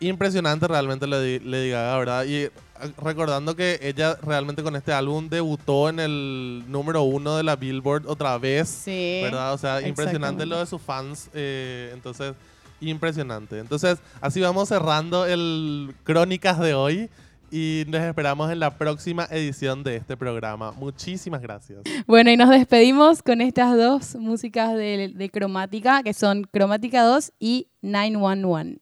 impresionante 0.00 0.66
realmente 0.66 1.06
Lady, 1.06 1.38
Lady 1.40 1.70
Gaga, 1.70 1.98
¿verdad? 1.98 2.24
Y 2.24 2.34
eh, 2.36 2.50
recordando 3.02 3.54
que 3.54 3.78
ella 3.82 4.16
realmente 4.22 4.62
con 4.62 4.74
este 4.76 4.92
álbum 4.92 5.28
debutó 5.28 5.88
en 5.88 6.00
el 6.00 6.64
número 6.68 7.02
uno 7.02 7.36
de 7.36 7.42
la 7.42 7.56
Billboard 7.56 8.06
otra 8.06 8.36
vez. 8.38 8.68
Sí. 8.68 9.20
¿Verdad? 9.22 9.52
O 9.52 9.58
sea, 9.58 9.86
impresionante 9.86 10.46
lo 10.46 10.58
de 10.58 10.66
sus 10.66 10.80
fans. 10.80 11.28
eh, 11.34 11.90
entonces, 11.92 12.34
impresionante. 12.80 13.58
Entonces, 13.58 13.98
así 14.20 14.40
vamos 14.40 14.68
cerrando 14.68 15.26
el 15.26 15.94
Crónicas 16.04 16.58
de 16.58 16.74
hoy. 16.74 17.10
Y 17.52 17.82
nos 17.88 18.00
esperamos 18.02 18.48
en 18.52 18.60
la 18.60 18.78
próxima 18.78 19.26
edición 19.28 19.82
de 19.82 19.96
este 19.96 20.16
programa. 20.16 20.70
Muchísimas 20.70 21.42
gracias. 21.42 21.80
Bueno, 22.06 22.30
y 22.30 22.36
nos 22.36 22.48
despedimos 22.48 23.24
con 23.24 23.40
estas 23.40 23.76
dos 23.76 24.14
músicas 24.14 24.72
de, 24.74 25.12
de 25.12 25.30
cromática, 25.30 26.04
que 26.04 26.14
son 26.14 26.44
Cromática 26.44 27.02
2 27.02 27.32
y 27.40 27.66
911. 27.82 28.80